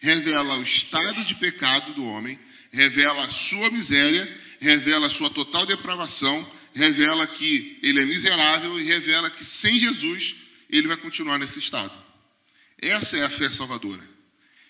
[0.00, 2.38] Revela o estado de pecado do homem,
[2.72, 4.26] revela a sua miséria,
[4.58, 10.36] revela a sua total depravação, revela que ele é miserável e revela que sem Jesus
[10.70, 11.92] ele vai continuar nesse estado.
[12.80, 14.02] Essa é a fé salvadora.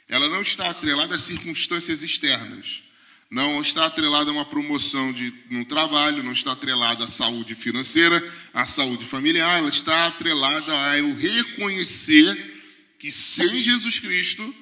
[0.09, 2.83] Ela não está atrelada a circunstâncias externas
[3.31, 8.23] não está atrelada a uma promoção de, no trabalho, não está atrelada à saúde financeira,
[8.55, 12.55] à saúde familiar, ela está atrelada a eu reconhecer
[12.99, 14.55] que sem Jesus Cristo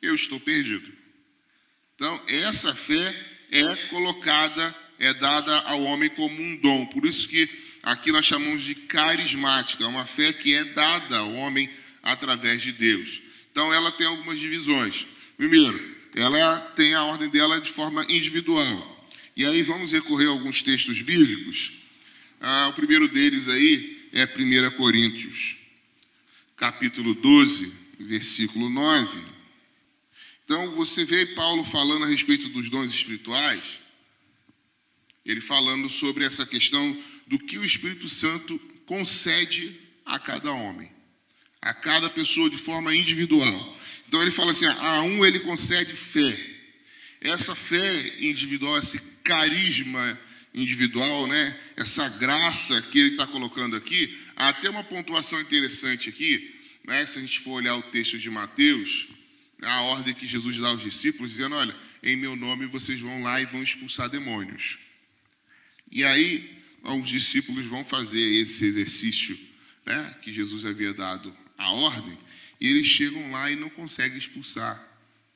[0.00, 0.90] eu estou perdido.
[1.94, 6.86] Então, essa fé é colocada, é dada ao homem como um dom.
[6.86, 7.48] Por isso que
[7.82, 11.68] aqui nós chamamos de carismática, é uma fé que é dada ao homem
[12.02, 13.20] através de Deus.
[13.50, 15.06] Então, ela tem algumas divisões.
[15.36, 19.06] Primeiro, ela tem a ordem dela de forma individual.
[19.36, 21.72] E aí vamos recorrer a alguns textos bíblicos.
[22.40, 25.56] Ah, o primeiro deles aí é 1 Coríntios,
[26.56, 29.32] capítulo 12, versículo 9.
[30.44, 33.80] Então você vê Paulo falando a respeito dos dons espirituais,
[35.24, 40.90] ele falando sobre essa questão do que o Espírito Santo concede a cada homem,
[41.62, 43.78] a cada pessoa de forma individual.
[44.08, 46.52] Então ele fala assim: a um ele concede fé.
[47.20, 50.18] Essa fé individual, esse carisma
[50.52, 51.60] individual, né?
[51.76, 56.52] Essa graça que ele está colocando aqui, há até uma pontuação interessante aqui,
[56.84, 57.06] né?
[57.06, 59.08] Se a gente for olhar o texto de Mateus,
[59.62, 63.40] a ordem que Jesus dá aos discípulos, dizendo: olha, em meu nome vocês vão lá
[63.40, 64.78] e vão expulsar demônios.
[65.92, 69.38] E aí, os discípulos vão fazer esse exercício,
[69.86, 70.16] né?
[70.22, 72.18] Que Jesus havia dado a ordem.
[72.60, 74.80] E eles chegam lá e não conseguem expulsar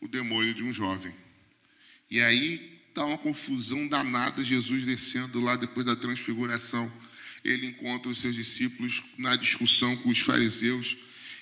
[0.00, 1.12] o demônio de um jovem.
[2.10, 6.90] E aí está uma confusão danada, Jesus descendo lá depois da transfiguração.
[7.44, 10.96] Ele encontra os seus discípulos na discussão com os fariseus.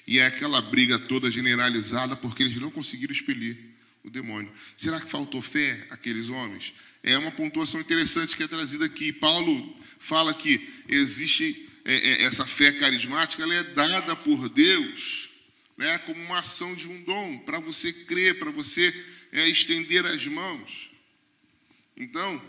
[0.07, 3.57] E é aquela briga toda generalizada porque eles não conseguiram expelir
[4.03, 4.53] o demônio.
[4.77, 6.75] Será que faltou fé àqueles homens?
[7.03, 9.13] É uma pontuação interessante que é trazida aqui.
[9.13, 15.31] Paulo fala que existe é, é, essa fé carismática, ela é dada por Deus
[15.77, 18.95] né, como uma ação de um dom, para você crer, para você
[19.33, 20.91] é, estender as mãos.
[21.97, 22.43] Então,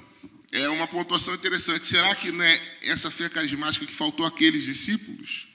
[0.52, 1.86] é uma pontuação interessante.
[1.86, 5.48] Será que não é essa fé carismática que faltou àqueles discípulos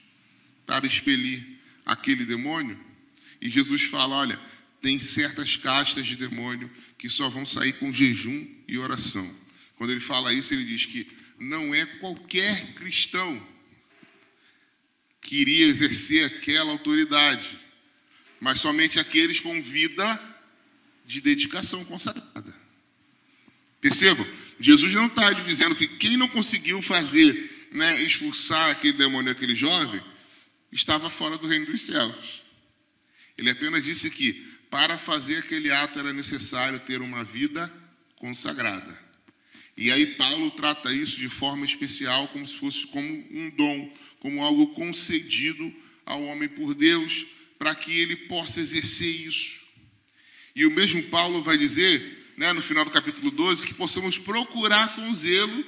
[0.65, 1.43] para expelir
[1.85, 2.79] aquele demônio?
[3.41, 4.39] E Jesus fala: olha,
[4.81, 9.27] tem certas castas de demônio que só vão sair com jejum e oração.
[9.75, 11.07] Quando ele fala isso, ele diz que
[11.39, 13.50] não é qualquer cristão
[15.21, 17.61] que iria exercer aquela autoridade
[18.41, 20.35] mas somente aqueles com vida
[21.05, 22.53] de dedicação consagrada.
[23.79, 24.25] Percebam?
[24.59, 30.01] Jesus não está dizendo que quem não conseguiu fazer, né, expulsar aquele demônio, aquele jovem,
[30.71, 32.41] estava fora do reino dos céus.
[33.37, 34.33] Ele apenas disse que
[34.71, 37.71] para fazer aquele ato era necessário ter uma vida
[38.15, 38.99] consagrada.
[39.81, 44.43] E aí Paulo trata isso de forma especial, como se fosse como um dom, como
[44.43, 45.73] algo concedido
[46.05, 47.25] ao homem por Deus,
[47.57, 49.59] para que ele possa exercer isso.
[50.55, 51.99] E o mesmo Paulo vai dizer,
[52.37, 55.65] né, no final do capítulo 12, que possamos procurar com zelo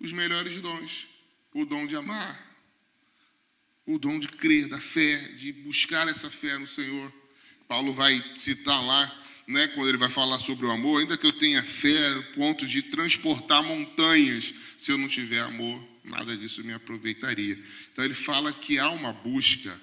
[0.00, 1.06] os melhores dons:
[1.52, 2.58] o dom de amar,
[3.84, 7.12] o dom de crer, da fé, de buscar essa fé no Senhor.
[7.68, 11.32] Paulo vai citar lá, né, quando ele vai falar sobre o amor, ainda que eu
[11.32, 17.58] tenha fé, ponto de transportar montanhas, se eu não tiver amor, nada disso me aproveitaria.
[17.92, 19.80] Então ele fala que há uma busca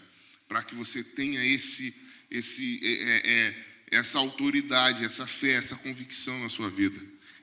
[0.47, 1.93] para que você tenha esse,
[2.29, 3.55] esse, é, é, é,
[3.97, 6.99] essa autoridade, essa fé, essa convicção na sua vida.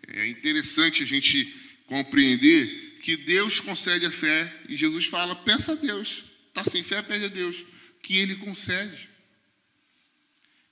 [0.09, 1.45] É interessante a gente
[1.87, 6.25] compreender que Deus concede a fé e Jesus fala: peça a Deus.
[6.49, 7.64] Está sem fé, pede a Deus,
[8.03, 9.10] que Ele concede.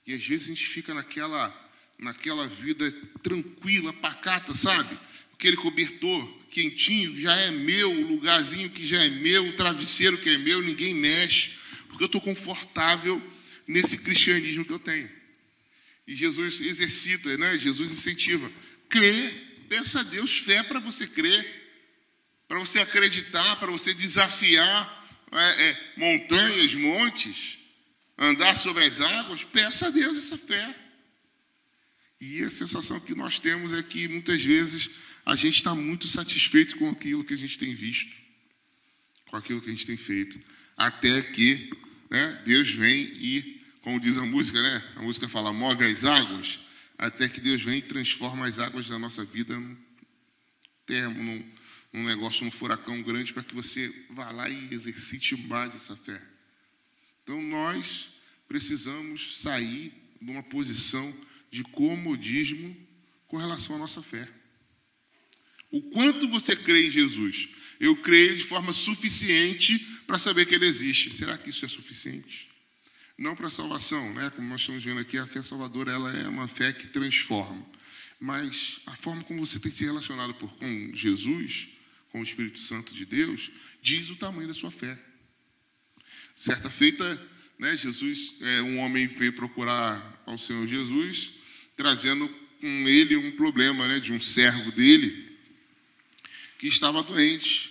[0.09, 2.91] E às vezes a gente fica naquela, naquela vida
[3.21, 4.97] tranquila, pacata, sabe?
[5.33, 10.27] Aquele cobertor quentinho já é meu, o lugarzinho que já é meu, o travesseiro que
[10.27, 11.51] é meu, ninguém mexe
[11.89, 13.21] porque eu estou confortável
[13.67, 15.07] nesse cristianismo que eu tenho.
[16.07, 17.59] E Jesus exercita, né?
[17.59, 18.51] Jesus incentiva.
[18.89, 19.29] Crê,
[19.69, 21.45] peça a Deus fé para você crer,
[22.47, 27.58] para você acreditar, para você desafiar é, é, montanhas, montes,
[28.19, 30.75] andar sobre as águas, peça a Deus essa fé.
[32.19, 34.89] E a sensação que nós temos é que muitas vezes
[35.25, 38.13] a gente está muito satisfeito com aquilo que a gente tem visto,
[39.29, 40.37] com aquilo que a gente tem feito,
[40.75, 41.71] até que
[42.09, 46.59] né, Deus vem e, como diz a música, né, a música fala, move as águas,
[46.97, 49.77] até que Deus vem e transforma as águas da nossa vida num
[50.85, 51.51] termo, num,
[51.93, 56.21] num negócio, num furacão grande, para que você vá lá e exercite mais essa fé.
[57.29, 58.09] Então nós
[58.47, 61.15] precisamos sair de uma posição
[61.51, 62.75] de comodismo
[63.27, 64.27] com relação à nossa fé.
[65.69, 67.49] O quanto você crê em Jesus?
[67.79, 69.77] Eu creio de forma suficiente
[70.07, 71.13] para saber que ele existe.
[71.13, 72.49] Será que isso é suficiente?
[73.15, 74.31] Não para salvação, né?
[74.31, 77.63] Como nós estamos vendo aqui, a fé salvadora ela é uma fé que transforma.
[78.19, 81.67] Mas a forma como você tem se relacionado por, com Jesus,
[82.11, 83.51] com o Espírito Santo de Deus,
[83.83, 85.08] diz o tamanho da sua fé.
[86.35, 91.31] Certa feita, né, Jesus, é, um homem veio procurar ao Senhor Jesus,
[91.75, 92.27] trazendo
[92.61, 95.37] com ele um problema né, de um servo dele
[96.57, 97.69] que estava doente.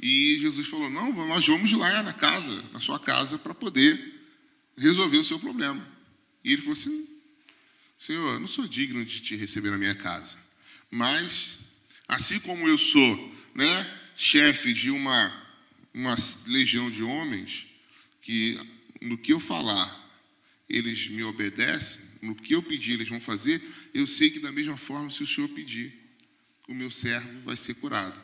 [0.00, 3.98] E Jesus falou: Não, nós vamos lá na casa, na sua casa, para poder
[4.76, 5.84] resolver o seu problema.
[6.44, 7.08] E ele falou assim:
[7.98, 10.36] Senhor, eu não sou digno de te receber na minha casa,
[10.90, 11.56] mas
[12.06, 15.48] assim como eu sou, né, chefe de uma
[15.92, 16.14] uma
[16.46, 17.66] legião de homens
[18.28, 18.60] que
[19.00, 19.88] no que eu falar,
[20.68, 23.58] eles me obedecem, no que eu pedir, eles vão fazer,
[23.94, 25.98] eu sei que da mesma forma, se o Senhor pedir,
[26.68, 28.22] o meu servo vai ser curado.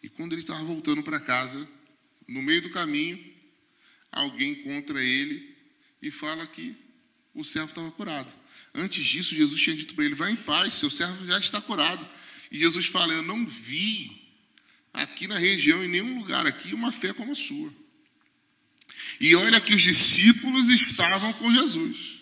[0.00, 1.68] E quando ele estava voltando para casa,
[2.28, 3.18] no meio do caminho,
[4.12, 5.56] alguém encontra ele
[6.00, 6.76] e fala que
[7.34, 8.32] o servo estava curado.
[8.72, 12.08] Antes disso, Jesus tinha dito para ele: Vai em paz, seu servo já está curado.
[12.52, 14.30] E Jesus fala: Eu não vi
[14.92, 17.85] aqui na região, em nenhum lugar aqui, uma fé como a sua.
[19.20, 22.16] E olha que os discípulos estavam com Jesus.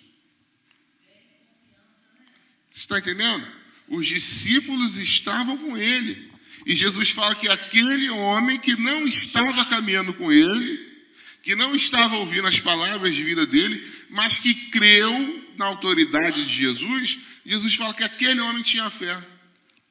[2.71, 3.47] Você está entendendo?
[3.89, 6.33] Os discípulos estavam com ele.
[6.67, 10.95] E Jesus fala que aquele homem que não estava caminhando com ele,
[11.43, 13.81] que não estava ouvindo as palavras de vida dele,
[14.11, 19.23] mas que creu na autoridade de Jesus, Jesus fala que aquele homem tinha fé,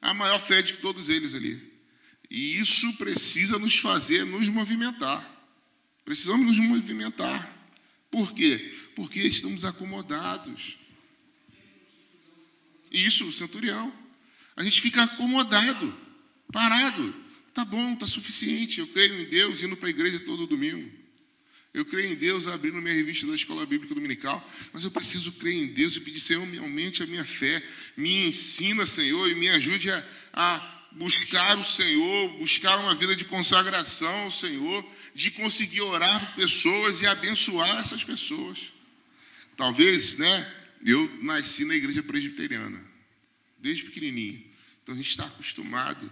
[0.02, 1.72] a maior fé de todos eles ali.
[2.30, 5.33] E isso precisa nos fazer nos movimentar.
[6.04, 7.52] Precisamos nos movimentar.
[8.10, 8.74] Por quê?
[8.94, 10.76] Porque estamos acomodados.
[12.90, 13.92] Isso, centurião.
[14.56, 15.96] A gente fica acomodado,
[16.52, 17.14] parado.
[17.52, 18.80] Tá bom, tá suficiente.
[18.80, 21.04] Eu creio em Deus indo para a igreja todo domingo.
[21.74, 25.54] Eu creio em Deus abrindo minha revista da Escola Bíblica Dominical, mas eu preciso crer
[25.54, 27.60] em Deus e pedir, Senhor, me aumente a minha fé,
[27.96, 33.24] me ensina, Senhor, e me ajude a, a buscar o Senhor, buscar uma vida de
[33.24, 34.84] consagração ao Senhor,
[35.14, 38.72] de conseguir orar por pessoas e abençoar essas pessoas.
[39.56, 40.54] Talvez, né?
[40.84, 42.80] Eu nasci na igreja presbiteriana,
[43.58, 44.44] desde pequenininho.
[44.82, 46.10] Então a gente está acostumado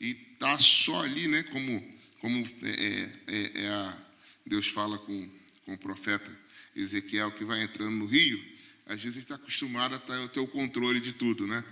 [0.00, 1.42] e está só ali, né?
[1.44, 3.98] Como, como é, é, é, é a,
[4.46, 5.30] Deus fala com,
[5.64, 6.30] com o profeta
[6.74, 8.42] Ezequiel que vai entrando no rio.
[8.86, 11.64] Às vezes a gente está acostumado a ter o controle de tudo, né?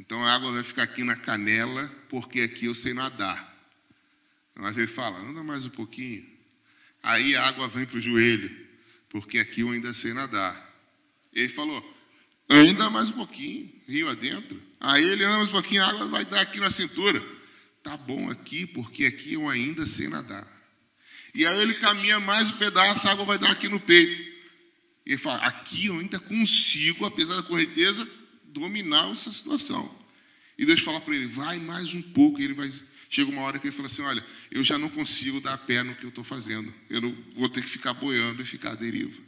[0.00, 3.38] Então a água vai ficar aqui na canela, porque aqui eu sei nadar.
[4.54, 6.26] Mas ele fala, anda mais um pouquinho.
[7.02, 8.50] Aí a água vem para o joelho,
[9.10, 10.56] porque aqui eu ainda sei nadar.
[11.34, 11.96] Ele falou,
[12.48, 14.60] anda mais um pouquinho, rio adentro.
[14.80, 17.22] Aí ele anda mais um pouquinho, a água vai dar aqui na cintura.
[17.82, 20.48] Tá bom aqui, porque aqui eu ainda sei nadar.
[21.34, 24.30] E aí ele caminha mais um pedaço, a água vai dar aqui no peito.
[25.04, 28.08] Ele fala, aqui eu ainda consigo, apesar da correnteza,
[28.52, 30.00] dominar essa situação.
[30.60, 32.70] E Deus fala para ele, vai mais um pouco, e ele vai.
[33.08, 35.94] Chega uma hora que ele fala assim: olha, eu já não consigo dar pé no
[35.94, 37.00] que eu estou fazendo, eu
[37.34, 39.20] vou ter que ficar boiando e ficar à deriva.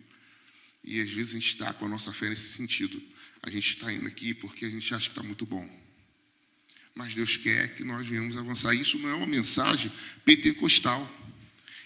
[0.84, 3.02] E às vezes a gente está com a nossa fé nesse sentido.
[3.42, 5.66] A gente está indo aqui porque a gente acha que está muito bom.
[6.94, 8.74] Mas Deus quer que nós venhamos avançar.
[8.74, 9.90] Isso não é uma mensagem
[10.24, 11.10] pentecostal.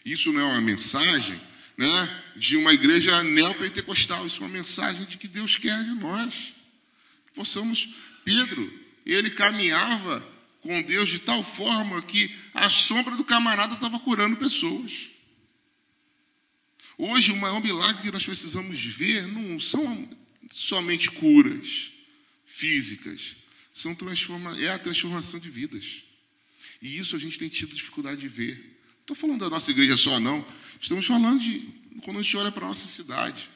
[0.04, 1.40] Isso não é uma mensagem
[1.76, 4.26] né, de uma igreja neopentecostal.
[4.26, 6.55] Isso é uma mensagem de que Deus quer de nós
[7.36, 7.94] possamos.
[8.24, 8.72] Pedro,
[9.04, 10.20] ele caminhava
[10.62, 15.10] com Deus de tal forma que a sombra do camarada estava curando pessoas.
[16.98, 20.08] Hoje, o maior milagre que nós precisamos ver não são
[20.50, 21.92] somente curas
[22.46, 23.36] físicas,
[23.72, 26.02] são transforma é a transformação de vidas.
[26.80, 28.56] E isso a gente tem tido dificuldade de ver.
[28.56, 30.44] Não estou falando da nossa igreja só, não.
[30.80, 31.68] Estamos falando de
[32.02, 33.48] quando a gente olha para a nossa cidade.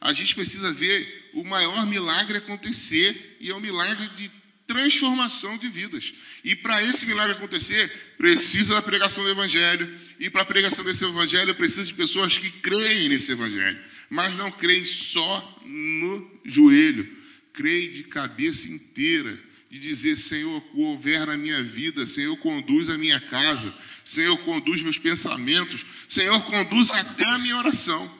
[0.00, 4.30] A gente precisa ver o maior milagre acontecer, e é um milagre de
[4.66, 6.12] transformação de vidas.
[6.44, 9.88] E para esse milagre acontecer, precisa da pregação do Evangelho,
[10.20, 13.78] E para a pregação desse evangelho, eu preciso de pessoas que creem nesse evangelho,
[14.10, 17.08] mas não creem só no joelho,
[17.52, 19.38] creem de cabeça inteira,
[19.70, 23.72] de dizer: Senhor, governa a minha vida, Senhor, conduz a minha casa,
[24.04, 28.17] Senhor, conduz meus pensamentos, Senhor, conduz até a minha oração.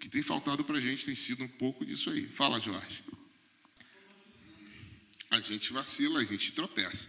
[0.00, 2.26] Que tem faltado para a gente tem sido um pouco disso aí.
[2.28, 3.04] Fala, Jorge.
[5.30, 7.08] A gente vacila, a gente tropeça.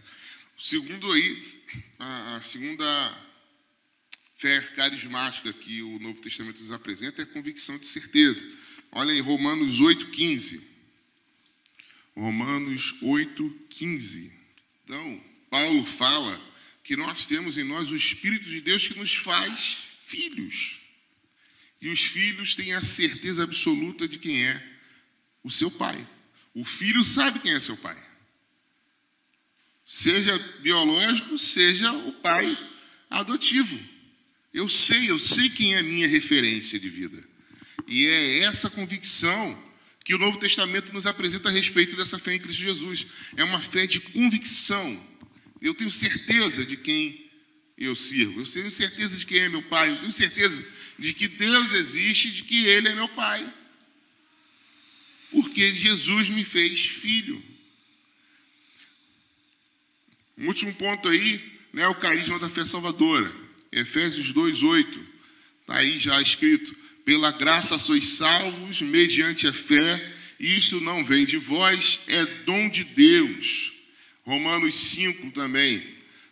[0.56, 1.64] Segundo aí,
[1.98, 3.28] a, a segunda
[4.36, 8.46] fé carismática que o Novo Testamento nos apresenta é a convicção de certeza.
[8.92, 10.62] Olha em Romanos 8,15.
[12.14, 14.32] Romanos 8,15.
[14.84, 16.52] Então, Paulo fala
[16.84, 20.81] que nós temos em nós o Espírito de Deus que nos faz filhos.
[21.82, 24.62] E os filhos têm a certeza absoluta de quem é
[25.42, 26.06] o seu pai.
[26.54, 28.00] O filho sabe quem é seu pai.
[29.84, 32.56] Seja biológico, seja o pai
[33.10, 33.76] adotivo.
[34.54, 37.20] Eu sei, eu sei quem é a minha referência de vida.
[37.88, 39.72] E é essa convicção
[40.04, 43.08] que o Novo Testamento nos apresenta a respeito dessa fé em Cristo Jesus.
[43.36, 45.08] É uma fé de convicção.
[45.60, 47.28] Eu tenho certeza de quem
[47.76, 48.40] eu sirvo.
[48.40, 49.90] Eu tenho certeza de quem é meu pai.
[49.90, 50.64] Eu tenho certeza
[51.02, 53.52] de que Deus existe, de que Ele é meu pai.
[55.32, 57.42] Porque Jesus me fez filho.
[60.38, 63.30] Um último ponto aí, né, o carisma da fé salvadora.
[63.72, 65.06] Efésios 2:8.
[65.62, 66.74] Está aí já escrito:
[67.04, 72.84] "Pela graça sois salvos mediante a fé, isso não vem de vós, é dom de
[72.84, 73.72] Deus."
[74.24, 75.82] Romanos 5 também.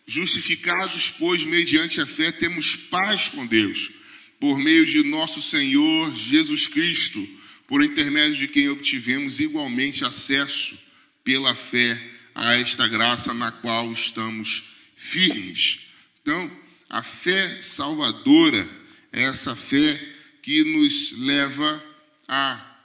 [0.07, 4.00] Justificados, pois, mediante a fé, temos paz com Deus,
[4.41, 7.29] por meio de nosso Senhor Jesus Cristo,
[7.69, 10.77] por intermédio de quem obtivemos igualmente acesso
[11.23, 12.01] pela fé
[12.35, 15.81] a esta graça na qual estamos firmes.
[16.23, 16.51] Então,
[16.89, 18.69] a fé salvadora
[19.13, 20.01] é essa fé
[20.43, 21.85] que nos leva
[22.27, 22.81] a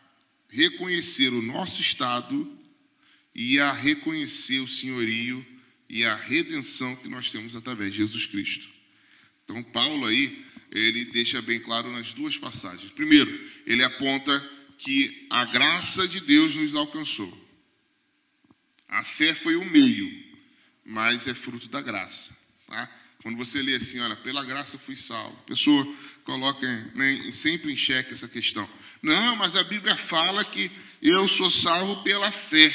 [0.50, 2.52] reconhecer o nosso estado
[3.34, 5.46] e a reconhecer o senhorio
[5.90, 8.68] e a redenção que nós temos através de Jesus Cristo.
[9.44, 12.92] Então, Paulo aí, ele deixa bem claro nas duas passagens.
[12.92, 13.32] Primeiro,
[13.66, 14.38] ele aponta
[14.78, 17.46] que a graça de Deus nos alcançou.
[18.88, 20.24] A fé foi o meio,
[20.86, 22.36] mas é fruto da graça.
[22.68, 22.90] Tá?
[23.22, 25.36] Quando você lê assim, olha, pela graça fui salvo.
[25.40, 28.68] A pessoa coloca né, sempre em xeque essa questão.
[29.02, 30.70] Não, mas a Bíblia fala que
[31.02, 32.74] eu sou salvo pela fé.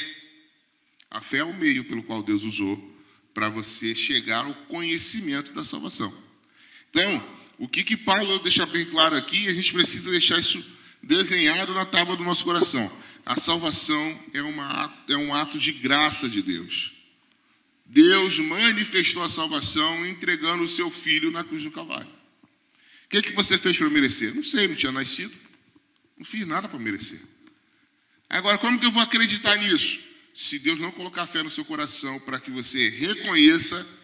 [1.09, 2.91] A fé é o meio pelo qual Deus usou
[3.33, 6.13] para você chegar ao conhecimento da salvação.
[6.89, 10.65] Então, o que, que Paulo deixa bem claro aqui, a gente precisa deixar isso
[11.03, 12.91] desenhado na tábua do nosso coração.
[13.23, 16.91] A salvação é, uma, é um ato de graça de Deus.
[17.85, 22.09] Deus manifestou a salvação entregando o seu filho na cruz do Calvário.
[23.05, 24.33] O que, que você fez para merecer?
[24.33, 25.31] Não sei, não tinha nascido.
[26.17, 27.21] Não fiz nada para merecer.
[28.27, 29.99] Agora, como que eu vou acreditar nisso?
[30.33, 34.00] Se Deus não colocar fé no seu coração para que você reconheça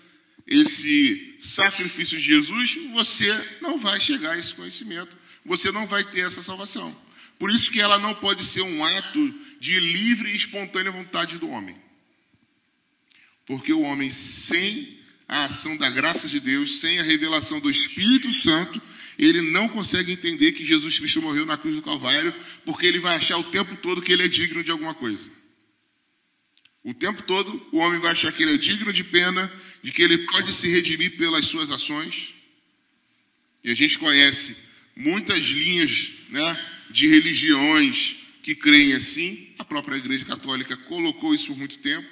[0.47, 5.15] esse sacrifício de Jesus, você não vai chegar a esse conhecimento.
[5.45, 6.95] Você não vai ter essa salvação.
[7.37, 11.49] Por isso que ela não pode ser um ato de livre e espontânea vontade do
[11.49, 11.75] homem.
[13.45, 18.31] Porque o homem, sem a ação da graça de Deus, sem a revelação do Espírito
[18.41, 18.81] Santo,
[19.17, 22.33] ele não consegue entender que Jesus Cristo morreu na cruz do Calvário,
[22.65, 25.29] porque ele vai achar o tempo todo que ele é digno de alguma coisa.
[26.87, 29.51] O tempo todo o homem vai achar que ele é digno de pena,
[29.83, 32.33] de que ele pode se redimir pelas suas ações.
[33.61, 34.55] E a gente conhece
[34.95, 39.53] muitas linhas né, de religiões que creem assim.
[39.59, 42.07] A própria Igreja Católica colocou isso por muito tempo.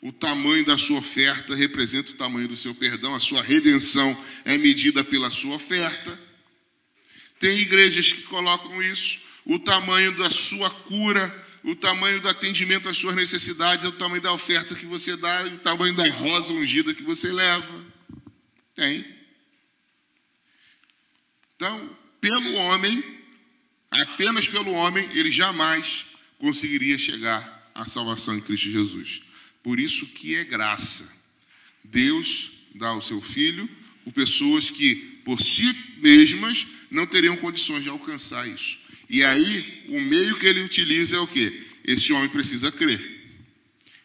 [0.00, 4.56] O tamanho da sua oferta representa o tamanho do seu perdão, a sua redenção é
[4.56, 6.18] medida pela sua oferta.
[7.38, 12.96] Tem igrejas que colocam isso, o tamanho da sua cura, o tamanho do atendimento às
[12.96, 16.94] suas necessidades, é o tamanho da oferta que você dá, o tamanho da rosa ungida
[16.94, 17.84] que você leva.
[18.74, 19.04] Tem.
[21.56, 23.02] Então, pelo homem,
[23.90, 26.06] Apenas pelo homem ele jamais
[26.38, 29.22] conseguiria chegar à salvação em Cristo Jesus.
[29.62, 31.10] Por isso que é graça.
[31.82, 33.68] Deus dá o seu filho
[34.04, 34.94] por pessoas que
[35.24, 38.78] por si mesmas não teriam condições de alcançar isso.
[39.08, 41.66] E aí, o meio que ele utiliza é o que?
[41.84, 43.00] Esse homem precisa crer.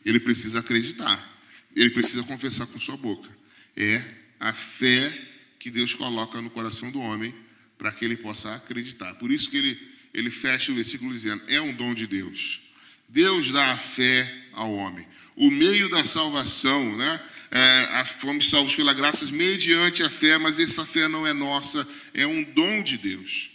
[0.06, 1.32] Ele precisa acreditar.
[1.76, 3.30] Ele precisa confessar com sua boca.
[3.76, 4.04] É
[4.40, 5.12] a fé
[5.60, 7.34] que Deus coloca no coração do homem
[7.78, 9.14] para que ele possa acreditar.
[9.16, 9.80] Por isso que ele,
[10.14, 12.62] ele fecha o versículo dizendo: é um dom de Deus.
[13.10, 15.06] Deus dá a fé ao homem.
[15.36, 17.30] O meio da salvação, né?
[17.52, 22.26] É, fomos salvos pela graça mediante a fé, mas essa fé não é nossa, é
[22.26, 23.53] um dom de Deus.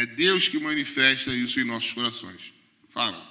[0.00, 2.54] É Deus que manifesta isso em nossos corações.
[2.88, 3.28] Fala.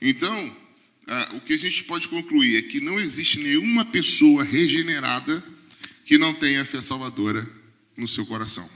[0.00, 0.67] Então,
[1.08, 5.42] ah, o que a gente pode concluir é que não existe nenhuma pessoa regenerada
[6.04, 7.48] que não tenha fé salvadora
[7.96, 8.68] no seu coração.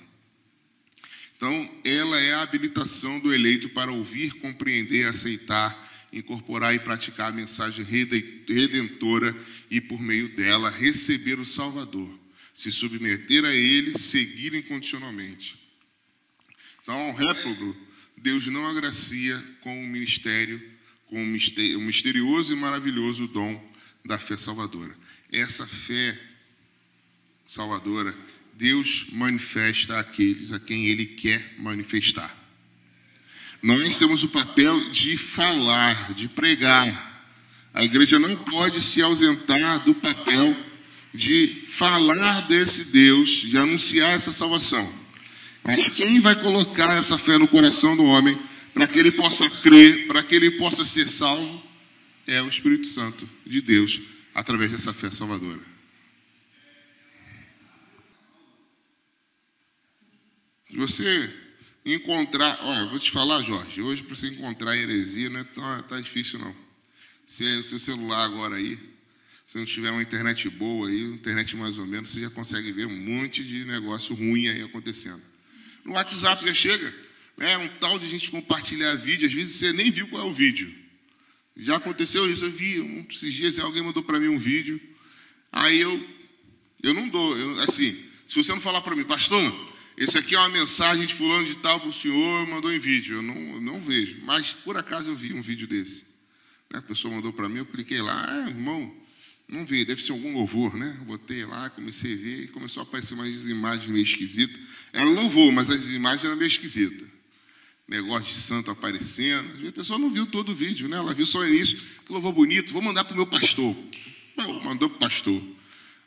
[1.37, 7.35] Então, ela é a habilitação do eleito para ouvir, compreender, aceitar, incorporar e praticar a
[7.35, 9.37] mensagem redentora
[9.71, 12.09] e, por meio dela, receber o Salvador,
[12.55, 15.59] se submeter a ele, seguir incondicionalmente.
[16.81, 17.77] Então, ao réprobo,
[18.17, 20.63] Deus não agracia com o ministério
[21.13, 23.63] com o misterioso e maravilhoso dom
[24.03, 24.95] da fé salvadora.
[25.31, 26.19] Essa fé
[27.47, 28.17] salvadora,
[28.55, 32.35] Deus manifesta àqueles a quem Ele quer manifestar.
[33.63, 37.13] Nós temos o papel de falar, de pregar.
[37.75, 40.57] A igreja não pode se ausentar do papel
[41.13, 44.91] de falar desse Deus, de anunciar essa salvação.
[45.63, 48.41] Mas quem vai colocar essa fé no coração do homem
[48.75, 51.63] para que ele possa crer, para que ele possa ser salvo,
[52.27, 54.01] é o Espírito Santo de Deus,
[54.35, 55.61] através dessa fé salvadora.
[60.71, 61.35] Se você
[61.85, 66.01] encontrar, olha, vou te falar, Jorge, hoje para você encontrar heresia não é tão tá
[66.01, 66.55] difícil não.
[67.27, 68.79] Se o seu celular agora aí,
[69.47, 72.87] se não tiver uma internet boa aí, internet mais ou menos, você já consegue ver
[72.87, 75.23] um monte de negócio ruim aí acontecendo.
[75.85, 76.95] No WhatsApp já chega.
[77.39, 80.33] É um tal de gente compartilhar vídeo, às vezes você nem viu qual é o
[80.33, 80.73] vídeo.
[81.57, 84.81] Já aconteceu isso, eu vi um, esses dias alguém mandou para mim um vídeo,
[85.51, 86.09] aí eu,
[86.83, 87.93] eu não dou, eu, assim,
[88.27, 91.57] se você não falar para mim, pastor, esse aqui é uma mensagem de fulano de
[91.57, 95.11] tal para o senhor, mandou em vídeo, eu não, eu não vejo, mas por acaso
[95.11, 96.05] eu vi um vídeo desse.
[96.71, 96.79] Né?
[96.79, 98.95] A pessoa mandou para mim, eu cliquei lá, ah, irmão,
[99.47, 100.97] não vi, deve ser algum louvor, né?
[101.07, 104.59] botei lá, comecei a ver e começou a aparecer umas imagens meio esquisitas.
[104.91, 107.12] Era louvor, mas as imagens eram meio esquisitas
[107.89, 109.69] negócio de santo aparecendo.
[109.69, 110.97] A pessoa não viu todo o vídeo, né?
[110.97, 113.77] Ela viu só o início, que louvor bonito, vou mandar para o meu pastor.
[114.65, 115.43] mandou para o pastor.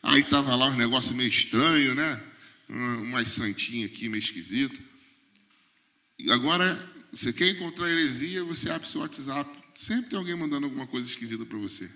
[0.04, 2.24] Aí estava lá um negócio meio estranho, né?
[2.70, 4.82] Umas santinhas aqui meio esquisito.
[6.18, 9.50] E agora, você quer encontrar heresia, você abre seu WhatsApp.
[9.76, 11.90] Sempre tem alguém mandando alguma coisa esquisita para você.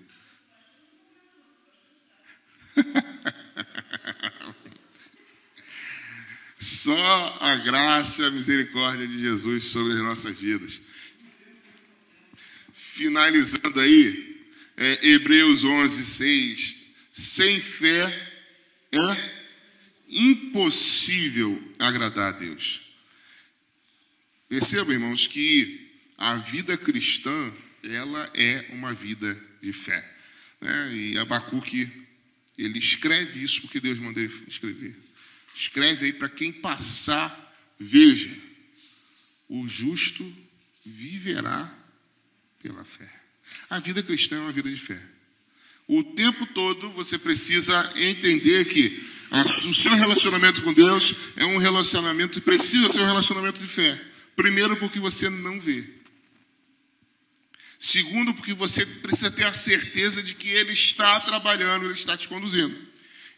[6.82, 10.80] Só a graça e a misericórdia de Jesus sobre as nossas vidas.
[12.72, 14.40] Finalizando aí,
[14.78, 16.76] é, Hebreus 11, 6.
[17.12, 18.30] Sem fé
[18.92, 19.30] é
[20.08, 22.80] impossível agradar a Deus.
[24.48, 27.52] Percebam, irmãos, que a vida cristã,
[27.84, 30.16] ela é uma vida de fé.
[30.60, 30.94] Né?
[30.94, 31.90] E Abacuque,
[32.56, 35.09] ele escreve isso porque Deus mandou ele escrever.
[35.60, 37.28] Escreve aí para quem passar,
[37.78, 38.34] veja:
[39.46, 40.24] o justo
[40.86, 41.70] viverá
[42.62, 43.06] pela fé.
[43.68, 44.98] A vida cristã é uma vida de fé.
[45.86, 49.06] O tempo todo você precisa entender que
[49.66, 54.02] o seu relacionamento com Deus é um relacionamento, precisa ser um relacionamento de fé.
[54.34, 55.86] Primeiro, porque você não vê.
[57.78, 62.28] Segundo, porque você precisa ter a certeza de que Ele está trabalhando, Ele está te
[62.28, 62.89] conduzindo.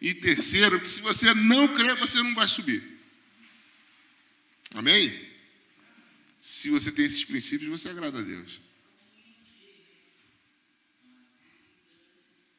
[0.03, 2.82] E terceiro, que se você não crer, você não vai subir.
[4.74, 5.16] Amém?
[6.40, 8.61] Se você tem esses princípios, você agrada a Deus.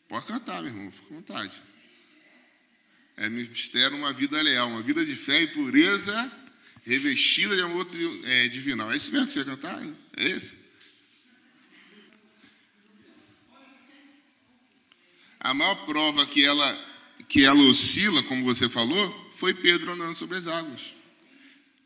[0.07, 1.61] Pode cantar, meu irmão, fica à vontade.
[3.17, 6.31] É mistério uma vida leal, uma vida de fé e pureza
[6.85, 7.85] revestida de amor
[8.23, 8.89] é, divinal.
[8.89, 9.85] É isso mesmo que você vai cantar?
[10.15, 10.63] É esse?
[15.41, 16.92] A maior prova que ela
[17.27, 20.81] que ela oscila, como você falou, foi Pedro andando sobre as águas.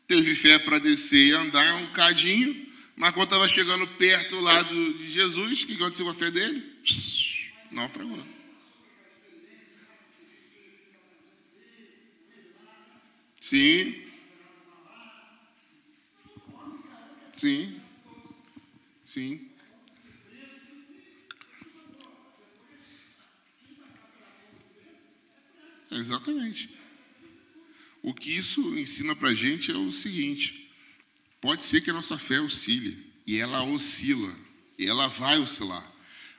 [0.06, 2.66] Teve fé para descer e andar um cadinho,
[2.96, 6.30] mas quando estava chegando perto lá do, de Jesus, o que aconteceu com a fé
[6.30, 6.62] dele?
[7.70, 8.18] Naufragou.
[13.40, 13.94] Sim.
[17.36, 17.80] Sim.
[19.04, 19.47] Sim.
[25.98, 26.70] Exatamente.
[28.02, 30.70] o que isso ensina para a gente é o seguinte:
[31.40, 32.96] pode ser que a nossa fé oscile,
[33.26, 34.34] e ela oscila,
[34.78, 35.92] e ela vai oscilar,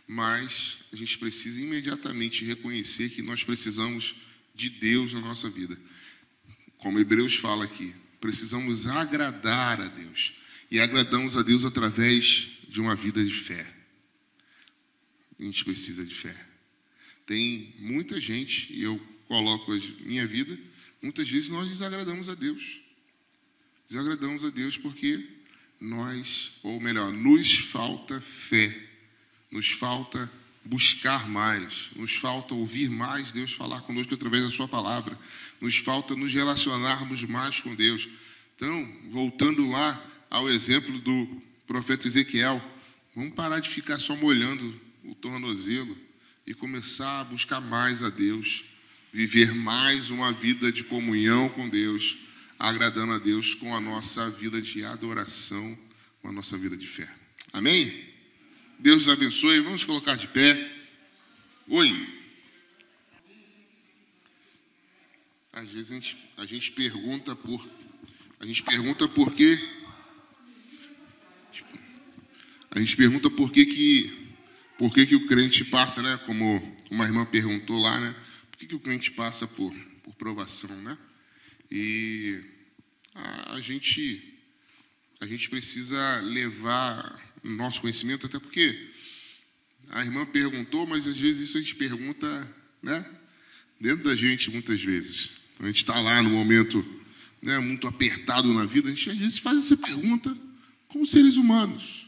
[0.08, 4.16] mas a gente precisa imediatamente reconhecer que nós precisamos
[4.56, 5.80] de Deus na nossa vida.
[6.78, 10.34] Como Hebreus fala aqui, precisamos agradar a Deus.
[10.72, 13.66] E agradamos a Deus através de uma vida de fé.
[15.40, 16.36] A gente precisa de fé.
[17.26, 19.00] Tem muita gente, e eu
[19.30, 19.72] coloco
[20.02, 20.60] minha vida,
[21.02, 22.82] muitas vezes nós desagradamos a Deus.
[23.88, 25.24] Desagradamos a Deus porque
[25.80, 28.76] nós, ou melhor, nos falta fé,
[29.52, 30.30] nos falta
[30.66, 35.18] buscar mais, nos falta ouvir mais Deus falar conosco através da Sua palavra,
[35.62, 38.10] nos falta nos relacionarmos mais com Deus.
[38.56, 42.62] Então, voltando lá ao exemplo do profeta Ezequiel,
[43.16, 45.96] vamos parar de ficar só molhando o tornozelo
[46.46, 48.66] e começar a buscar mais a Deus,
[49.12, 52.18] viver mais uma vida de comunhão com Deus,
[52.58, 55.78] agradando a Deus com a nossa vida de adoração,
[56.22, 57.10] com a nossa vida de fé.
[57.54, 57.92] Amém?
[58.80, 59.60] Deus os abençoe.
[59.62, 60.72] Vamos colocar de pé.
[61.68, 62.20] Oi.
[65.52, 67.70] Às vezes a gente, a gente pergunta por
[68.40, 69.60] a gente pergunta por quê
[72.72, 74.30] a gente pergunta por que que
[74.78, 76.18] por que, que o crente passa, né?
[76.26, 78.16] Como uma irmã perguntou lá, né?
[78.60, 80.98] Que, que o crente passa por, por provação, né?
[81.72, 82.40] E
[83.16, 84.36] a, a gente
[85.22, 88.90] a gente precisa levar nosso conhecimento, até porque
[89.90, 93.20] a irmã perguntou, mas às vezes isso a gente pergunta, né?
[93.80, 95.32] Dentro da gente, muitas vezes.
[95.60, 96.86] A gente está lá no momento
[97.42, 100.36] né, muito apertado na vida, a gente às vezes faz essa pergunta
[100.88, 102.08] como seres humanos.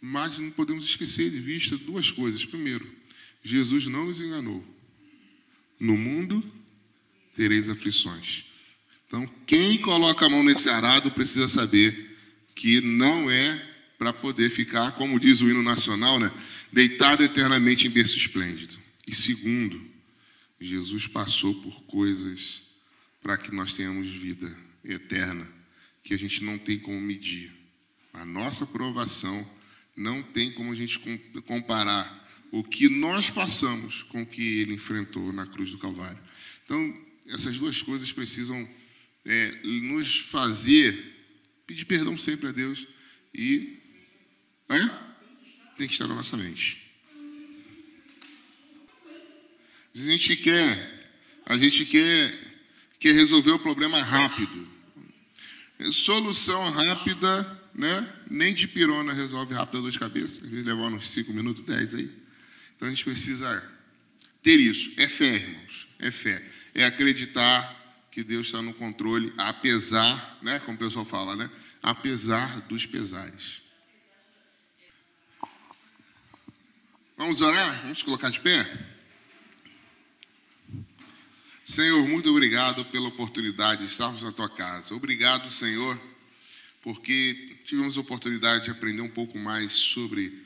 [0.00, 2.44] Mas não podemos esquecer de vista duas coisas.
[2.44, 2.90] Primeiro,
[3.42, 4.71] Jesus não nos enganou.
[5.82, 6.40] No mundo
[7.34, 8.44] tereis aflições.
[9.04, 12.16] Então, quem coloca a mão nesse arado precisa saber
[12.54, 16.30] que não é para poder ficar, como diz o hino nacional, né,
[16.72, 18.78] deitado eternamente em berço esplêndido.
[19.08, 19.84] E segundo,
[20.60, 22.62] Jesus passou por coisas
[23.20, 25.44] para que nós tenhamos vida eterna,
[26.04, 27.50] que a gente não tem como medir.
[28.12, 29.50] A nossa provação
[29.96, 31.00] não tem como a gente
[31.44, 32.21] comparar
[32.52, 36.22] o que nós passamos com o que ele enfrentou na cruz do Calvário.
[36.64, 38.68] Então, essas duas coisas precisam
[39.24, 41.12] é, nos fazer
[41.66, 42.86] pedir perdão sempre a Deus
[43.34, 43.78] e
[44.68, 44.88] é?
[45.78, 46.78] Tem que estar na nossa mente.
[49.94, 51.10] A gente quer,
[51.46, 52.38] a gente quer,
[52.98, 54.70] quer resolver o problema rápido.
[55.92, 58.22] Solução rápida, né?
[58.30, 60.44] Nem de pirona resolve rápido a dor de cabeça.
[60.44, 62.22] Às vezes leva uns 5 minutos, 10 aí.
[62.82, 63.72] Então a gente precisa
[64.42, 64.92] ter isso.
[64.96, 65.86] É fé, irmãos.
[66.00, 66.44] É fé.
[66.74, 67.80] É acreditar
[68.10, 70.58] que Deus está no controle, apesar, né?
[70.58, 71.48] Como o pessoal fala, né?
[71.80, 73.62] Apesar dos pesares.
[77.16, 77.82] Vamos orar?
[77.82, 78.66] Vamos colocar de pé?
[81.64, 84.92] Senhor, muito obrigado pela oportunidade de estarmos na tua casa.
[84.96, 86.02] Obrigado, Senhor,
[86.82, 90.36] porque tivemos a oportunidade de aprender um pouco mais sobre,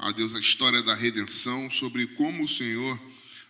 [0.00, 3.00] ó Deus, a história da redenção, sobre como o Senhor,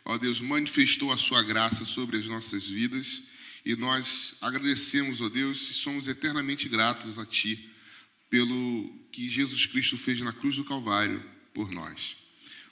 [0.04, 3.28] ó Deus, manifestou a sua graça sobre as nossas vidas.
[3.64, 7.70] E nós agradecemos, ó Deus, e somos eternamente gratos a Ti
[8.28, 11.22] pelo que Jesus Cristo fez na cruz do Calvário
[11.52, 12.16] por nós.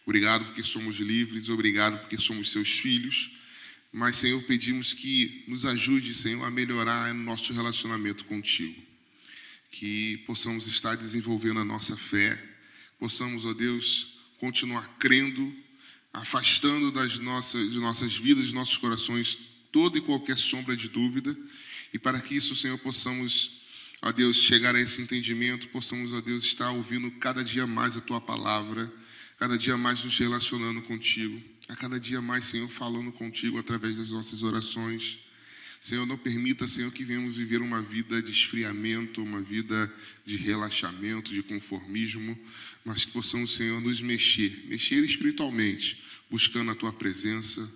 [0.07, 3.31] Obrigado porque somos livres, obrigado porque somos seus filhos.
[3.93, 8.81] Mas, Senhor, pedimos que nos ajude, Senhor, a melhorar nosso relacionamento contigo.
[9.71, 12.39] Que possamos estar desenvolvendo a nossa fé,
[12.99, 15.53] possamos, ó Deus, continuar crendo,
[16.13, 19.37] afastando das nossas, de nossas vidas, de nossos corações,
[19.71, 21.37] toda e qualquer sombra de dúvida.
[21.93, 23.63] E para que isso, Senhor, possamos,
[24.03, 28.01] ó Deus, chegar a esse entendimento, possamos, ó Deus, estar ouvindo cada dia mais a
[28.01, 28.93] Tua palavra
[29.39, 34.11] cada dia mais nos relacionando contigo, a cada dia mais, Senhor, falando contigo através das
[34.11, 35.21] nossas orações.
[35.81, 39.93] Senhor, não permita, Senhor, que venhamos viver uma vida de esfriamento, uma vida
[40.27, 42.39] de relaxamento, de conformismo,
[42.85, 47.67] mas que possamos, Senhor, nos mexer, mexer espiritualmente, buscando a Tua presença,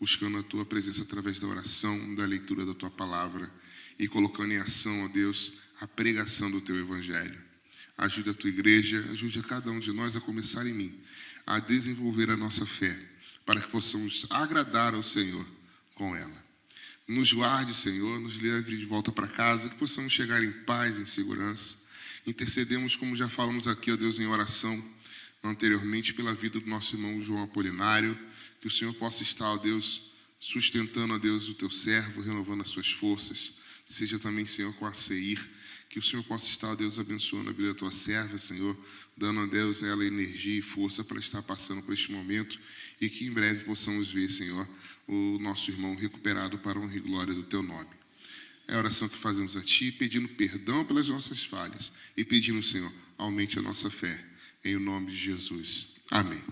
[0.00, 3.52] buscando a Tua presença através da oração, da leitura da Tua palavra
[3.98, 7.40] e colocando em ação, ó Deus, a pregação do Teu Evangelho.
[7.96, 10.92] Ajude a tua igreja, ajude a cada um de nós a começar em mim,
[11.46, 12.98] a desenvolver a nossa fé,
[13.44, 15.46] para que possamos agradar ao Senhor
[15.94, 16.51] com ela.
[17.08, 21.06] Nos guarde, Senhor, nos leve de volta para casa, que possamos chegar em paz, em
[21.06, 21.78] segurança.
[22.26, 24.82] Intercedemos, como já falamos aqui, ó Deus, em oração
[25.42, 28.16] anteriormente, pela vida do nosso irmão João Apolinário,
[28.60, 32.68] que o Senhor possa estar, ó Deus, sustentando, ó Deus, o teu servo, renovando as
[32.68, 33.54] suas forças.
[33.84, 35.40] Seja também, Senhor, com a Seir,
[35.88, 38.78] que o Senhor possa estar, ó Deus, abençoando a vida da tua serva, Senhor,
[39.16, 42.58] dando a Deus ela energia e força para estar passando por este momento
[43.00, 44.66] e que em breve possamos ver, Senhor,
[45.06, 47.90] o nosso irmão recuperado para a honra e glória do teu nome.
[48.68, 52.92] É a oração que fazemos a Ti, pedindo perdão pelas nossas falhas e pedindo, Senhor,
[53.18, 54.24] aumente a nossa fé.
[54.64, 55.96] Em o nome de Jesus.
[56.10, 56.42] Amém.